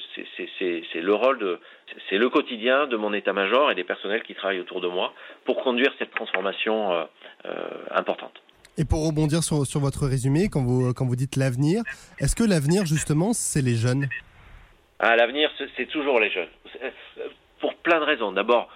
le 0.94 1.14
rôle 1.14 1.38
de, 1.38 1.60
c'est 2.08 2.18
le 2.18 2.28
quotidien 2.28 2.86
de 2.86 2.96
mon 2.96 3.12
état-major 3.12 3.70
et 3.70 3.74
des 3.74 3.84
personnels 3.84 4.22
qui 4.22 4.34
travaillent 4.34 4.60
autour 4.60 4.80
de 4.80 4.88
moi 4.88 5.12
pour 5.44 5.62
conduire 5.62 5.92
cette 5.98 6.10
transformation 6.10 6.92
euh, 6.92 7.04
euh, 7.46 7.50
importante. 7.90 8.42
Et 8.78 8.84
pour 8.84 9.06
rebondir 9.06 9.42
sur, 9.42 9.66
sur, 9.66 9.80
votre 9.80 10.06
résumé, 10.06 10.48
quand 10.50 10.62
vous, 10.62 10.94
quand 10.94 11.06
vous 11.06 11.16
dites 11.16 11.36
l'avenir, 11.36 11.82
est-ce 12.20 12.34
que 12.34 12.44
l'avenir, 12.44 12.86
justement, 12.86 13.32
c'est 13.34 13.60
les 13.60 13.74
jeunes? 13.74 14.08
Ah, 14.98 15.16
L'avenir, 15.16 15.50
c'est 15.76 15.86
toujours 15.86 16.20
les 16.20 16.30
jeunes. 16.30 16.48
Euh, 16.82 16.90
pour 17.60 17.74
plein 17.76 18.00
de 18.00 18.04
raisons. 18.04 18.32
D'abord, 18.32 18.68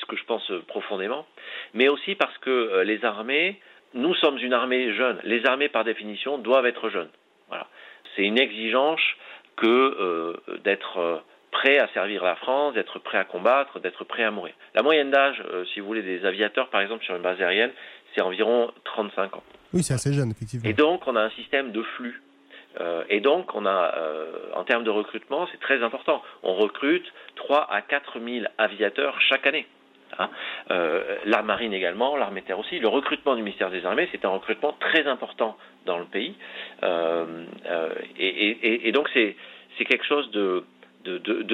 ce 0.00 0.06
que 0.06 0.16
je 0.16 0.24
pense 0.24 0.50
profondément, 0.68 1.26
mais 1.74 1.88
aussi 1.88 2.14
parce 2.14 2.36
que 2.38 2.50
euh, 2.50 2.84
les 2.84 3.04
armées, 3.04 3.60
nous 3.94 4.14
sommes 4.14 4.38
une 4.38 4.52
armée 4.52 4.94
jeune. 4.94 5.18
Les 5.24 5.44
armées, 5.46 5.68
par 5.68 5.84
définition, 5.84 6.38
doivent 6.38 6.66
être 6.66 6.88
jeunes. 6.90 7.10
Voilà. 7.48 7.66
C'est 8.14 8.22
une 8.22 8.38
exigence 8.38 9.00
que 9.56 9.66
euh, 9.66 10.58
d'être 10.64 10.98
euh, 10.98 11.16
prêt 11.50 11.78
à 11.78 11.88
servir 11.88 12.24
la 12.24 12.36
France, 12.36 12.74
d'être 12.74 12.98
prêt 12.98 13.18
à 13.18 13.24
combattre, 13.24 13.80
d'être 13.80 14.04
prêt 14.04 14.24
à 14.24 14.30
mourir. 14.30 14.54
La 14.74 14.82
moyenne 14.82 15.10
d'âge, 15.10 15.42
si 15.72 15.80
vous 15.80 15.86
voulez, 15.86 16.02
des 16.02 16.24
aviateurs, 16.24 16.68
par 16.70 16.80
exemple, 16.80 17.04
sur 17.04 17.14
une 17.14 17.22
base 17.22 17.40
aérienne, 17.40 17.72
c'est 18.14 18.22
environ 18.22 18.70
35 18.84 19.36
ans. 19.36 19.42
Oui, 19.74 19.82
c'est 19.82 19.94
assez 19.94 20.12
jeune, 20.12 20.30
effectivement. 20.30 20.68
Et 20.68 20.72
donc, 20.72 21.06
on 21.06 21.14
a 21.16 21.20
un 21.20 21.30
système 21.30 21.72
de 21.72 21.82
flux. 21.82 22.22
Et 23.08 23.20
donc, 23.20 23.54
on 23.54 23.66
a, 23.66 23.94
en 24.54 24.64
termes 24.64 24.84
de 24.84 24.90
recrutement, 24.90 25.46
c'est 25.52 25.60
très 25.60 25.82
important. 25.82 26.22
On 26.42 26.54
recrute 26.54 27.04
3 27.36 27.68
à 27.70 27.82
4 27.82 28.18
000 28.20 28.46
aviateurs 28.58 29.20
chaque 29.20 29.46
année. 29.46 29.66
Hein. 30.18 30.28
Euh, 30.70 31.16
la 31.24 31.42
marine 31.42 31.72
également, 31.72 32.16
l'armée 32.16 32.42
terre 32.42 32.58
aussi. 32.58 32.78
Le 32.78 32.88
recrutement 32.88 33.34
du 33.34 33.42
ministère 33.42 33.70
des 33.70 33.84
Armées, 33.86 34.08
c'est 34.12 34.24
un 34.24 34.30
recrutement 34.30 34.74
très 34.78 35.06
important 35.06 35.56
dans 35.86 35.98
le 35.98 36.04
pays. 36.04 36.34
Euh, 36.82 37.44
euh, 37.66 37.94
et, 38.18 38.92
donc 38.92 39.08
c'est 39.14 39.36
quelque 39.84 40.04
chose 40.04 40.30
de, 40.30 40.64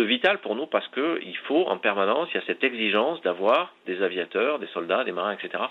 vital 0.02 0.38
pour 0.38 0.54
nous 0.54 0.66
parce 0.66 0.88
qu'il 0.88 1.36
faut 1.44 1.66
en 1.66 1.78
permanence, 1.78 2.28
il 2.32 2.36
y 2.36 2.40
a 2.40 2.46
cette 2.46 2.64
exigence 2.64 3.20
d'avoir 3.22 3.74
des 3.86 4.02
aviateurs, 4.02 4.58
des 4.58 4.66
soldats, 4.68 5.04
des 5.04 5.12
marins, 5.12 5.32
etc., 5.32 5.62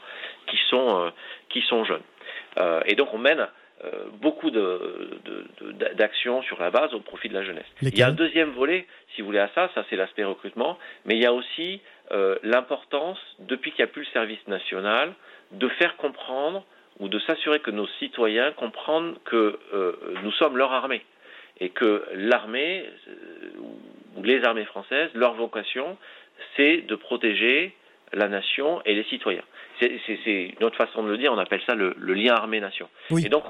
qui 0.47 0.57
sont, 0.69 1.12
qui 1.49 1.62
sont 1.62 1.83
jeunes. 1.83 2.03
et 2.86 2.95
donc 2.95 3.13
on 3.13 3.17
mène 3.17 3.39
euh, 3.41 3.47
beaucoup 4.21 4.49
d'actions 4.51 6.41
sur 6.41 6.59
la 6.59 6.71
base 6.71 6.93
au 6.93 6.99
profit 6.99 7.29
de 7.29 7.33
la 7.33 7.43
jeunesse. 7.43 7.65
il 7.81 7.97
y 7.97 8.01
a 8.01 8.07
un 8.07 8.11
deuxième 8.11 8.51
volet, 8.51 8.87
si 9.13 9.21
vous 9.21 9.27
voulez, 9.27 9.39
à 9.39 9.49
ça, 9.53 9.69
ça 9.75 9.85
c'est 9.89 9.95
l'aspect 9.95 10.23
recrutement, 10.23 10.77
mais 11.05 11.15
il 11.15 11.21
y 11.21 11.25
a 11.25 11.33
aussi 11.33 11.81
euh, 12.11 12.37
l'importance, 12.43 13.19
depuis 13.39 13.71
qu'il 13.71 13.83
n'y 13.83 13.89
a 13.89 13.91
plus 13.91 14.03
le 14.03 14.11
service 14.13 14.47
national, 14.47 15.13
de 15.51 15.67
faire 15.67 15.95
comprendre 15.97 16.65
ou 16.99 17.09
de 17.09 17.19
s'assurer 17.19 17.59
que 17.59 17.71
nos 17.71 17.87
citoyens 17.99 18.51
comprennent 18.53 19.15
que 19.25 19.59
euh, 19.73 19.93
nous 20.23 20.31
sommes 20.31 20.57
leur 20.57 20.71
armée 20.71 21.03
et 21.59 21.69
que 21.69 22.03
l'armée 22.13 22.85
ou 24.15 24.23
les 24.23 24.43
armées 24.43 24.65
françaises, 24.65 25.09
leur 25.13 25.33
vocation, 25.33 25.97
c'est 26.55 26.81
de 26.81 26.95
protéger 26.95 27.75
la 28.13 28.27
nation 28.27 28.81
et 28.85 28.95
les 28.95 29.03
citoyens. 29.05 29.43
C'est 29.79 30.55
une 30.59 30.63
autre 30.63 30.77
façon 30.77 31.03
de 31.03 31.09
le 31.09 31.17
dire, 31.17 31.31
on 31.31 31.37
appelle 31.37 31.61
ça 31.65 31.75
le, 31.75 31.93
lien 31.99 32.33
armée-nation. 32.33 32.89
Et 33.17 33.29
donc, 33.29 33.43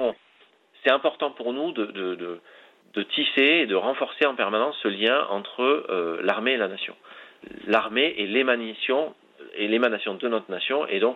c'est 0.84 0.92
important 0.92 1.32
pour 1.32 1.54
nous 1.54 1.72
de, 1.72 1.86
de, 2.94 3.04
tisser 3.04 3.62
et 3.62 3.66
de 3.68 3.76
renforcer 3.76 4.26
en 4.26 4.34
permanence 4.36 4.76
ce 4.82 4.88
lien 4.88 5.28
entre 5.30 5.62
euh, 5.62 6.20
l'armée 6.24 6.54
et 6.54 6.58
la 6.58 6.68
nation. 6.68 6.96
L'armée 7.68 8.16
est 8.18 8.26
l'émanation, 8.26 9.14
est 9.56 9.68
l'émanation 9.68 10.16
de 10.16 10.28
notre 10.28 10.50
nation, 10.50 10.88
et 10.88 11.00
donc 11.00 11.16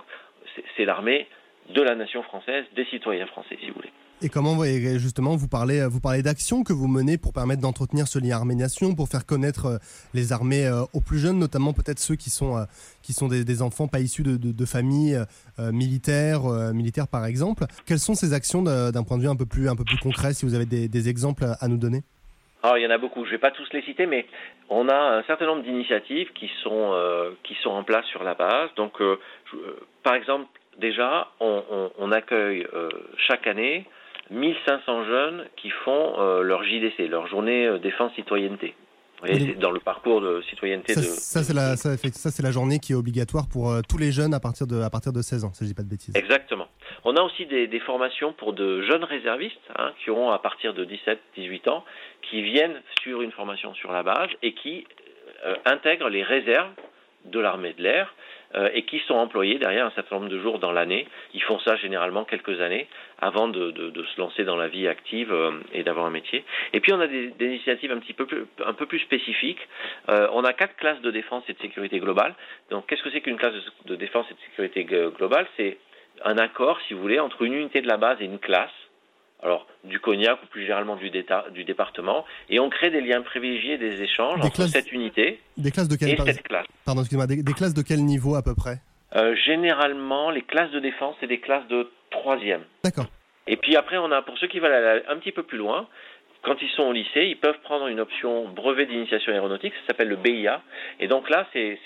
c'est 0.77 0.85
l'armée 0.85 1.27
de 1.69 1.81
la 1.81 1.95
nation 1.95 2.21
française, 2.21 2.65
des 2.75 2.85
citoyens 2.85 3.25
français, 3.25 3.57
si 3.59 3.67
vous 3.69 3.75
voulez. 3.75 3.91
Et 4.23 4.29
comment, 4.29 4.63
justement, 4.99 5.35
vous 5.35 5.47
parlez, 5.47 5.83
vous 5.89 5.99
parlez 5.99 6.21
d'actions 6.21 6.63
que 6.63 6.73
vous 6.73 6.87
menez 6.87 7.17
pour 7.17 7.33
permettre 7.33 7.61
d'entretenir 7.61 8.07
ce 8.07 8.19
lien 8.19 8.35
armée-nation, 8.35 8.93
pour 8.93 9.07
faire 9.07 9.25
connaître 9.25 9.65
euh, 9.65 9.77
les 10.13 10.31
armées 10.31 10.67
euh, 10.67 10.83
aux 10.93 11.01
plus 11.01 11.17
jeunes, 11.17 11.39
notamment 11.39 11.73
peut-être 11.73 11.97
ceux 11.97 12.15
qui 12.15 12.29
sont, 12.29 12.55
euh, 12.55 12.65
qui 13.01 13.13
sont 13.13 13.27
des, 13.27 13.61
enfants 13.63 13.87
pas 13.87 13.99
issus 13.99 14.21
de, 14.21 14.65
familles 14.65 15.17
militaires, 15.57 16.41
militaires 16.73 17.07
par 17.07 17.25
exemple. 17.25 17.63
Quelles 17.87 17.99
sont 17.99 18.13
ces 18.13 18.33
actions 18.33 18.61
d'un 18.61 19.03
point 19.03 19.17
de 19.17 19.23
vue 19.23 19.29
un 19.29 19.35
peu 19.35 19.47
plus, 19.47 19.69
un 19.69 19.75
peu 19.75 19.83
plus 19.83 19.97
concret, 19.97 20.33
si 20.33 20.45
vous 20.45 20.53
avez 20.53 20.65
des, 20.65 21.09
exemples 21.09 21.45
à 21.59 21.67
nous 21.67 21.77
donner? 21.77 22.01
Alors, 22.63 22.77
il 22.77 22.83
y 22.83 22.87
en 22.87 22.91
a 22.91 22.97
beaucoup, 22.97 23.25
je 23.25 23.29
ne 23.29 23.35
vais 23.35 23.39
pas 23.39 23.51
tous 23.51 23.67
les 23.73 23.81
citer, 23.81 24.05
mais 24.05 24.27
on 24.69 24.87
a 24.87 25.17
un 25.17 25.23
certain 25.23 25.47
nombre 25.47 25.63
d'initiatives 25.63 26.31
qui, 26.33 26.49
sont 26.63 26.93
qui 27.43 27.55
sont 27.63 27.71
en 27.71 27.83
place 27.83 28.05
sur 28.05 28.23
la 28.23 28.35
base. 28.35 28.69
Donc, 28.77 29.01
par 30.03 30.13
exemple, 30.13 30.45
déjà, 30.77 31.27
on, 31.39 32.11
accueille 32.11 32.67
chaque 33.17 33.47
année 33.47 33.85
1500 34.31 35.05
jeunes 35.05 35.45
qui 35.57 35.69
font 35.69 36.19
euh, 36.19 36.41
leur 36.41 36.63
JDC, 36.63 37.09
leur 37.09 37.27
journée 37.27 37.67
euh, 37.67 37.77
défense 37.77 38.13
citoyenneté. 38.15 38.73
Voyez, 39.19 39.53
dans 39.53 39.69
le 39.69 39.79
parcours 39.79 40.19
de 40.19 40.41
citoyenneté. 40.49 40.95
Ça, 40.95 41.01
de... 41.01 41.05
ça 41.05 41.43
c'est 41.43 41.53
la, 41.53 41.75
ça, 41.77 42.31
c'est 42.31 42.41
la 42.41 42.51
journée 42.51 42.79
qui 42.79 42.93
est 42.93 42.95
obligatoire 42.95 43.47
pour 43.47 43.69
euh, 43.69 43.81
tous 43.87 43.99
les 43.99 44.11
jeunes 44.11 44.33
à 44.33 44.39
partir 44.39 44.65
de, 44.65 44.81
à 44.81 44.89
partir 44.89 45.13
de 45.13 45.21
16 45.21 45.45
ans, 45.45 45.53
si 45.53 45.63
je 45.63 45.69
dis 45.69 45.75
pas 45.75 45.83
de 45.83 45.89
bêtises. 45.89 46.15
Exactement. 46.15 46.67
On 47.03 47.15
a 47.15 47.21
aussi 47.21 47.45
des, 47.45 47.67
des 47.67 47.79
formations 47.81 48.33
pour 48.33 48.53
de 48.53 48.81
jeunes 48.81 49.03
réservistes 49.03 49.59
hein, 49.77 49.91
qui 50.03 50.09
auront 50.09 50.31
à 50.31 50.39
partir 50.39 50.73
de 50.73 50.85
17-18 50.85 51.69
ans, 51.69 51.83
qui 52.23 52.41
viennent 52.41 52.81
sur 53.03 53.21
une 53.21 53.31
formation 53.31 53.75
sur 53.75 53.91
la 53.91 54.01
base 54.01 54.29
et 54.41 54.53
qui 54.53 54.87
intègrent 55.65 56.09
les 56.09 56.23
réserves 56.23 56.69
de 57.25 57.39
l'armée 57.39 57.73
de 57.73 57.83
l'air 57.83 58.13
et 58.73 58.83
qui 58.83 58.99
sont 59.07 59.15
employés 59.15 59.59
derrière 59.59 59.85
un 59.85 59.91
certain 59.91 60.15
nombre 60.15 60.29
de 60.29 60.39
jours 60.39 60.59
dans 60.59 60.71
l'année. 60.71 61.07
Ils 61.33 61.43
font 61.43 61.59
ça 61.59 61.75
généralement 61.77 62.25
quelques 62.25 62.59
années 62.61 62.87
avant 63.21 63.47
de, 63.47 63.71
se 63.71 64.19
lancer 64.19 64.43
dans 64.43 64.57
la 64.57 64.67
vie 64.67 64.87
active 64.87 65.31
euh, 65.31 65.51
et 65.73 65.83
d'avoir 65.83 66.05
un 66.05 66.09
métier. 66.09 66.43
Et 66.73 66.79
puis 66.79 66.91
on 66.91 66.99
a 66.99 67.07
des, 67.07 67.31
initiatives 67.39 67.91
un 67.91 67.99
petit 67.99 68.13
peu 68.13 68.25
plus, 68.25 68.99
spécifiques. 68.99 69.67
Euh, 70.09 70.27
on 70.33 70.43
a 70.43 70.53
quatre 70.53 70.75
classes 70.75 71.01
de 71.01 71.11
défense 71.11 71.43
et 71.47 71.53
de 71.53 71.59
sécurité 71.59 71.99
globale. 71.99 72.33
Donc 72.71 72.87
qu'est-ce 72.87 73.03
que 73.03 73.11
c'est 73.11 73.21
qu'une 73.21 73.37
classe 73.37 73.53
de 73.85 73.95
défense 73.95 74.25
et 74.31 74.33
de 74.33 74.39
sécurité 74.49 74.83
globale? 74.83 75.47
C'est 75.55 75.77
un 76.25 76.37
accord, 76.37 76.79
si 76.87 76.93
vous 76.93 77.01
voulez, 77.01 77.19
entre 77.19 77.43
une 77.43 77.53
unité 77.53 77.81
de 77.81 77.87
la 77.87 77.97
base 77.97 78.21
et 78.21 78.25
une 78.25 78.39
classe 78.39 78.71
alors 79.43 79.67
du 79.83 79.99
cognac 79.99 80.41
ou 80.43 80.47
plus 80.47 80.61
généralement 80.61 80.95
du, 80.95 81.09
du, 81.09 81.63
département, 81.63 82.25
et 82.49 82.59
on 82.59 82.69
crée 82.69 82.91
des 82.91 83.01
liens 83.01 83.21
privilégiés, 83.21 83.77
des 83.77 84.01
échanges 84.01 84.39
entre 84.43 84.67
cette 84.67 84.91
unité 84.91 85.39
des 85.57 85.71
classes 85.71 85.87
de 85.87 85.95
quelle, 85.95 86.09
et 86.09 86.33
cette 86.33 86.43
classe. 86.43 86.67
Pardon, 86.85 87.01
excusez-moi, 87.01 87.27
des, 87.27 87.53
classes 87.53 87.73
de 87.73 87.81
quel 87.81 88.03
niveau 88.03 88.35
à 88.35 88.43
peu 88.43 88.53
près 88.55 88.79
euh, 89.15 89.35
Généralement, 89.35 90.29
les 90.29 90.43
classes 90.43 90.71
de 90.71 90.79
défense, 90.79 91.15
c'est 91.19 91.27
des 91.27 91.39
classes 91.39 91.67
de 91.67 91.89
troisième. 92.11 92.61
D'accord. 92.83 93.07
Et 93.47 93.57
puis 93.57 93.75
après, 93.75 93.97
on 93.97 94.11
a, 94.11 94.21
pour 94.21 94.37
ceux 94.37 94.47
qui 94.47 94.59
veulent 94.59 94.71
aller 94.71 95.03
un 95.09 95.17
petit 95.17 95.31
peu 95.31 95.43
plus 95.43 95.57
loin, 95.57 95.87
quand 96.43 96.55
ils 96.61 96.69
sont 96.69 96.83
au 96.83 96.91
lycée, 96.91 97.25
ils 97.25 97.37
peuvent 97.37 97.59
prendre 97.63 97.87
une 97.87 97.99
option 97.99 98.47
brevet 98.47 98.87
d'initiation 98.87 99.31
aéronautique, 99.31 99.73
ça 99.81 99.87
s'appelle 99.87 100.07
le 100.07 100.15
BIA. 100.15 100.61
Et 100.99 101.07
donc 101.07 101.29
là, 101.29 101.47
c'est 101.53 101.77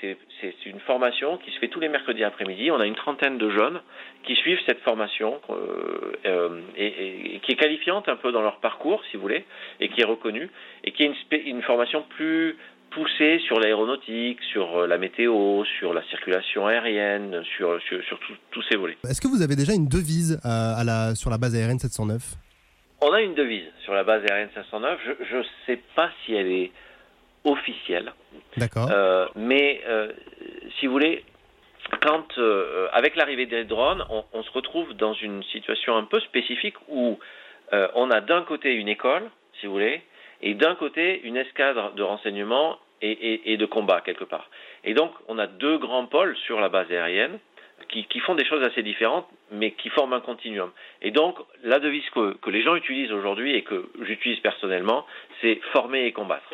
une 0.65 0.79
formation 0.79 1.37
qui 1.37 1.51
se 1.51 1.59
fait 1.59 1.67
tous 1.67 1.81
les 1.81 1.89
mercredis 1.89 2.23
après-midi. 2.23 2.71
On 2.71 2.79
a 2.79 2.85
une 2.85 2.95
trentaine 2.95 3.37
de 3.37 3.49
jeunes 3.49 3.81
qui 4.23 4.35
suivent 4.35 4.59
cette 4.65 4.79
formation 4.79 5.41
euh, 5.49 6.13
euh, 6.25 6.61
et, 6.77 7.39
qui 7.43 7.51
est 7.51 7.55
qualifiante 7.55 8.07
un 8.07 8.15
peu 8.15 8.31
dans 8.31 8.41
leur 8.41 8.59
parcours, 8.59 9.01
si 9.11 9.17
vous 9.17 9.23
voulez, 9.23 9.45
et 9.81 9.89
qui 9.89 10.01
est 10.01 10.05
reconnue, 10.05 10.49
et 10.85 10.91
qui 10.91 11.03
est 11.03 11.07
une, 11.07 11.39
une 11.45 11.61
formation 11.61 12.03
plus 12.15 12.55
poussée 12.91 13.39
sur 13.45 13.59
l'aéronautique, 13.59 14.39
sur 14.53 14.77
euh, 14.77 14.87
la 14.87 14.97
météo, 14.97 15.65
sur 15.79 15.93
la 15.93 16.01
circulation 16.03 16.65
aérienne, 16.65 17.43
sur, 17.57 17.77
sur, 17.81 18.19
tous 18.51 18.63
ces 18.69 18.77
volets. 18.77 18.95
Est-ce 19.03 19.19
que 19.19 19.27
vous 19.27 19.41
avez 19.41 19.57
déjà 19.57 19.73
une 19.73 19.89
devise 19.89 20.39
à 20.43 20.81
la, 20.85 21.13
sur 21.13 21.29
la 21.29 21.37
base 21.37 21.55
aérienne 21.55 21.79
709 21.79 22.21
on 23.05 23.13
a 23.13 23.21
une 23.21 23.35
devise 23.35 23.67
sur 23.83 23.93
la 23.93 24.03
base 24.03 24.23
aérienne 24.29 24.49
509. 24.55 24.99
Je 25.29 25.37
ne 25.37 25.43
sais 25.65 25.79
pas 25.95 26.09
si 26.25 26.33
elle 26.33 26.51
est 26.51 26.71
officielle. 27.43 28.13
D'accord. 28.57 28.89
Euh, 28.91 29.27
mais 29.35 29.81
euh, 29.87 30.11
si 30.79 30.87
vous 30.87 30.93
voulez, 30.93 31.23
quand 32.01 32.37
euh, 32.39 32.87
avec 32.91 33.15
l'arrivée 33.15 33.45
des 33.45 33.63
drones, 33.63 34.03
on, 34.09 34.41
se 34.41 34.51
retrouve 34.51 34.93
dans 34.95 35.13
une 35.13 35.43
situation 35.43 35.95
un 35.95 36.05
peu 36.05 36.19
spécifique 36.19 36.75
où 36.89 37.19
on 37.71 38.11
a 38.11 38.21
d'un 38.21 38.43
côté 38.43 38.73
une 38.73 38.87
école, 38.87 39.29
si 39.59 39.65
vous 39.65 39.73
voulez, 39.73 40.01
et 40.41 40.53
d'un 40.53 40.75
côté 40.75 41.21
une 41.23 41.35
escadre 41.35 41.93
de 41.93 42.03
renseignement 42.03 42.77
et, 43.01 43.57
de 43.57 43.65
combat 43.65 44.01
quelque 44.01 44.23
part. 44.23 44.49
Et 44.83 44.93
donc 44.93 45.11
on 45.27 45.37
a 45.39 45.47
deux 45.47 45.77
grands 45.77 46.05
pôles 46.05 46.35
sur 46.45 46.59
la 46.59 46.69
base 46.69 46.89
aérienne 46.91 47.39
qui, 47.89 48.19
font 48.19 48.35
des 48.35 48.45
choses 48.45 48.63
assez 48.63 48.83
différentes, 48.83 49.27
mais 49.51 49.71
qui 49.71 49.89
forment 49.89 50.13
un 50.13 50.21
continuum. 50.21 50.71
Et 51.01 51.11
donc, 51.11 51.37
la 51.63 51.79
devise 51.79 52.03
que, 52.13 52.49
les 52.49 52.63
gens 52.63 52.75
utilisent 52.75 53.11
aujourd'hui 53.11 53.55
et 53.55 53.63
que 53.63 53.89
j'utilise 54.01 54.39
personnellement, 54.39 55.05
c'est 55.41 55.59
former 55.71 56.05
et 56.05 56.11
combattre. 56.11 56.53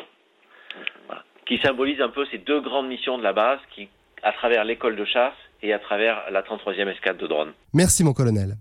Qui 1.46 1.58
symbolise 1.58 2.00
un 2.00 2.08
peu 2.08 2.24
ces 2.30 2.38
deux 2.38 2.60
grandes 2.60 2.88
missions 2.88 3.18
de 3.18 3.22
la 3.22 3.32
base, 3.32 3.58
qui, 3.74 3.88
à 4.22 4.32
travers 4.32 4.64
l'école 4.64 4.96
de 4.96 5.04
chasse 5.04 5.34
et 5.62 5.72
à 5.72 5.78
travers 5.78 6.30
la 6.30 6.42
33e 6.42 6.88
escadre 6.88 7.20
de 7.20 7.26
drones. 7.26 7.52
Merci, 7.72 8.04
mon 8.04 8.12
colonel. 8.12 8.54